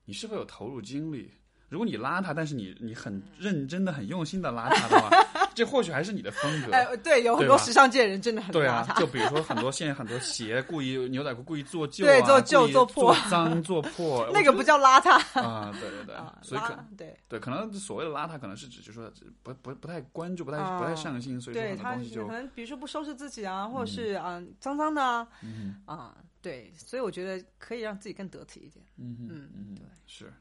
[0.06, 1.30] 你是否有投入精力。
[1.68, 5.10] 如果你邋遢，但是你你很认真的、很用心的邋遢的话，
[5.56, 6.72] 这或许还是你的风格。
[6.72, 17.16] 哎，对，有很多时尚界人真的很邋对啊，遢，就比如说很多现在很多鞋故意牛仔裤故意做旧、啊，对做旧做破做脏、做破， 那个不叫邋遢啊，对对对， 啊，所以可邋对。
[17.28, 19.10] 对，可能所谓的邋遢，可能是指就是说
[19.42, 28.84] 不不不太关注、不太、啊不太上心，所以说对他很多东西就可能比如说不收拾自己啊，或者是啊、脏脏的啊，嗯啊，对，所以我觉得可以让自己更得体一点。
[28.98, 30.32] 嗯嗯嗯对是，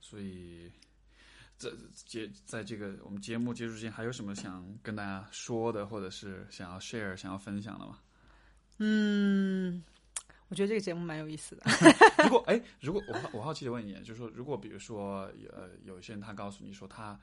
[0.00, 0.70] 所以
[1.64, 7.98] 这节在这个我们节目结束之前，还有什么想跟大家说的，或者是想要 share、想要分享的吗？
[8.78, 9.82] 嗯，
[10.48, 11.62] 我觉得这个节目蛮有意思的。
[12.24, 17.18] 如果哎，如果我好我好奇的问一点，就是说，如果比如说呃，有一些人他告诉你说他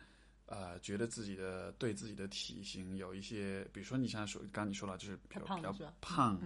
[0.48, 6.42] 呃觉得自己的对自己的体型有一些，比如说你像说刚刚你说了，就是比较比较胖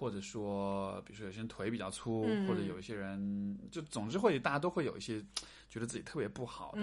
[0.00, 5.22] 或者说比如说有些人腿比较粗，嗯或者有一些人就总之会大家都会有一些
[5.68, 6.80] 觉得自己特别不好的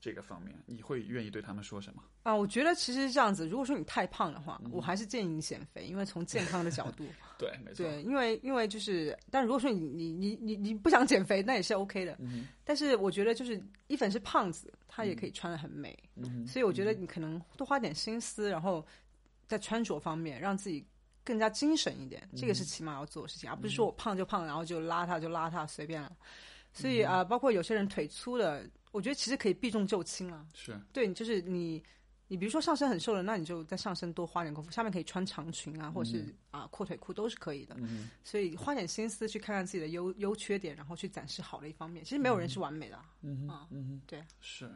[0.00, 2.02] 这个方面，你会愿意对他们说什么？
[2.22, 3.46] 啊，我觉得其实是这样子。
[3.46, 7.04] 如果说你太胖的话，我还是建议你减肥，因为从健康的角度，
[7.38, 12.16] 对，没错，对，因为因为就是，但如果说你你你你你不想减肥，那也是 OK 的。
[12.20, 18.84] 嗯但是我觉得就是一粉是胖子，他也可以穿的很美，嗯所以我觉得你可能多花点心思，然后
[19.46, 20.86] 在穿着方面让自己
[21.28, 26.16] 更加精神一点，这个是起码要做的事情，而不是说我胖就胖，然后就邋遢就邋遢随便了。
[26.72, 30.46] 所以啊、呃包括有些人腿粗的，我觉得其实可以避重就轻了。
[30.54, 31.82] 是，对，就是你，
[32.28, 37.74] 你比如说上身很瘦的，那你就在上身多花点功夫，下面可以穿长裙啊，或者是啊、阔腿裤都是可以的。
[37.78, 42.02] 嗯所以花点心思去看看自己的优优缺点，然后去展示好的一方面。
[42.02, 44.70] 其实没有人是完美的啊，嗯啊嗯，对，是，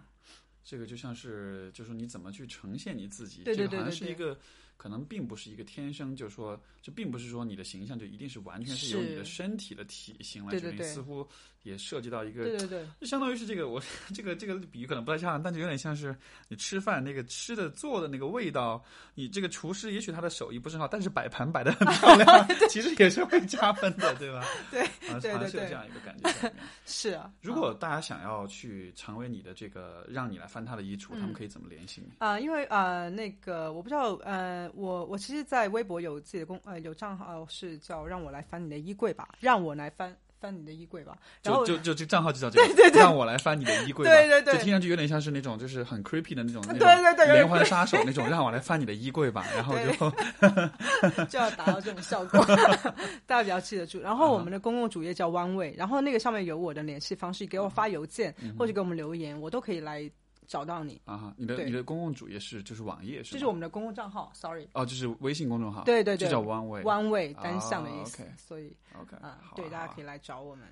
[0.62, 4.38] 这个就像是就是你怎么去呈现你自己，对对这个好像对对是一个。
[4.82, 11.24] 可能并不是一个天生，就是说，这并不是说你的形象就一定是完全是由你的身体的体型来决定，似乎
[11.62, 13.80] 也涉及到一个对对对，就相当于是这个，我
[14.12, 16.12] 这个这个比喻可能不太恰当，但就有点像是
[16.48, 18.82] 你吃饭那个吃的做的那个味道，
[19.14, 24.44] 你这个厨师也许他的手艺不是很好，但是摆盘摆的很漂亮， 其实也是会加分的，对吧？
[24.68, 26.52] 对啊，对对对好像是有这样一个感觉。
[26.86, 27.32] 是啊。
[27.40, 32.10] 如果大家想要去成为你的这个，让你来翻他的衣橱，他们可以怎么联系你？
[32.18, 41.16] 啊、因为呃，那个我不知道，呃，我我其实，在微博有自己的公呃有账号是叫让我来翻你的衣柜吧，让我来翻翻你的衣柜吧。
[41.42, 42.60] 然后就就就这账号就叫这
[42.90, 44.10] 个，让我来翻你的衣柜吧。
[44.10, 52.44] 对对对就听上去有点像是那种就是很 creepy 的那种对对对环杀手那种，让我来翻你的衣柜吧，然后就 就要达到这种效果，
[53.26, 54.00] 大家比较记得住。
[54.00, 60.10] 然后我们的公共主页叫 One Way，然后那个上面有我的联系方式，给我发邮件、嗯或者给我们留言，我都可以来
[60.46, 61.00] 找到你。
[61.04, 63.32] 啊哈，你的你的公共主页是就是网页是吗？
[63.32, 66.82] 这是我们的公共账号，sorry，哦，就是微信公众号，对对对就叫 One Way。
[66.82, 70.66] One Way 单向的意啊思，，OK 所以 OK，啊、对，大家可以以来找我们。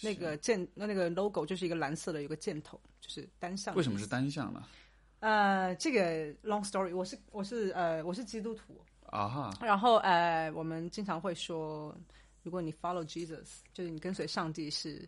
[0.00, 3.74] 那个箭，那那个 logo 就是一个蓝色的，有个箭头，就是单向。
[3.74, 4.06] 为什么是？
[4.06, 4.62] 单向呢？
[5.18, 11.92] 呃，这个 long story，我是我是呃我是基督徒，啊哈，然后呃我们经常会说，
[12.44, 15.04] 如果你 follow Jesus，就是你跟随上帝是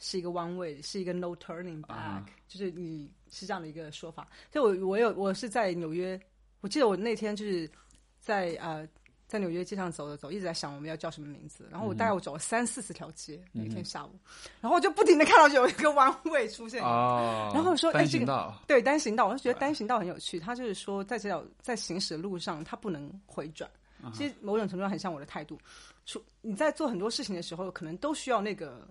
[0.00, 4.26] 是一个 one way，是一个 no turning back，、啊就是你是这样的一个说法。
[4.52, 6.20] 所以我我有我是在纽约，
[6.62, 7.70] 我记得我那天就是
[8.18, 8.88] 在呃
[9.28, 11.68] 在纽约街上走着走，一直在想我们要叫什么名字。
[11.70, 14.10] 然后我大概我走了三四十条街，那天下午，
[14.60, 16.82] 然后我就不停的看到有一个 one way 出现。
[16.82, 20.40] 哦，然后说哎单这个对单行道，我就觉得单行道很有趣。
[20.40, 23.70] 它就是说，在这条在行驶的路上，它不能回转。
[24.02, 25.58] 啊其实某种程度上很像我的态度。
[26.06, 28.88] 出你在做很多事情的时候，可能都需要那个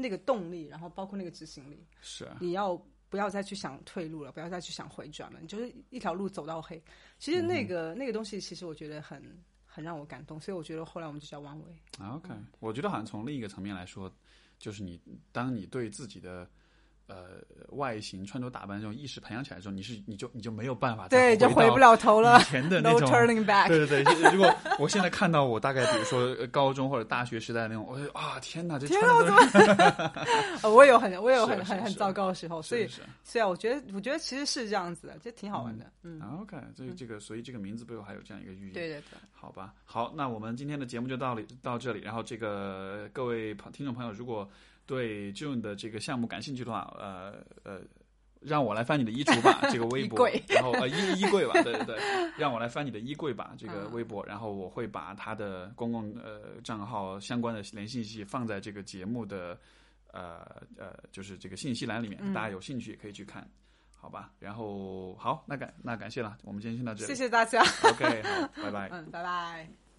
[0.00, 1.86] 那个动力，然后包括那个执行力。
[2.00, 2.74] 是啊你要
[3.08, 4.32] 不要再去想退路了？
[4.32, 5.40] 不要再去想回转了？
[5.40, 6.82] 你就是一条路走到黑。
[7.18, 9.22] 其实那个、那个东西，其实我觉得很
[9.66, 11.80] 很让我感动，所以我觉得后来我们就叫 Way。
[11.98, 12.30] 啊 OK，
[12.60, 14.12] 我觉得好像从另一个层面来说，
[14.58, 15.00] 就是你
[15.32, 16.48] 当你对自己的
[17.10, 17.42] 呃
[17.76, 23.10] 外形、穿着打扮这种意识培养起来之后，你是你就你就没有办法对，就回不了了头了以前的那，No 种。
[23.10, 23.68] turning back。
[23.68, 29.58] 对对对，如果我现在看到我大概比如说呃高中或者大学时代的那种，我就啊天哪，这穿的都是
[30.62, 35.86] 呃我有很我有很很很糟糕的时候，所以是是所以啊，我觉得我觉得其实是这样子的，这挺好玩的。
[36.02, 38.72] 嗯，啊 OK，所以这个所以这个名字背后还有这样一个寓意。
[38.72, 39.18] 对对对。
[39.32, 42.00] 好吧，好，那我们今天的节目就到里到这里。
[42.00, 44.46] 然后这个各位朋听众朋友，如果
[44.90, 47.80] 对 June 的这个项目感兴趣的话，呃呃，
[48.40, 51.98] 让我来翻你的衣橱吧， 这个微博然后呃衣衣柜吧，对对对，
[52.36, 59.56] 让我来翻你的衣柜吧，这个嗯微博，然后我会把他的公共呃账号相关的联系信息放在这个节目的
[60.12, 60.44] 呃
[60.76, 63.48] 呃就是这个信息栏里面，嗯大家有兴趣也可以去看。
[64.02, 67.06] 好吧，然后好，那感那感谢了，我们今天先到这里。
[67.06, 68.88] 谢谢大家，OK，好，拜拜。
[68.96, 69.89] 嗯，拜拜。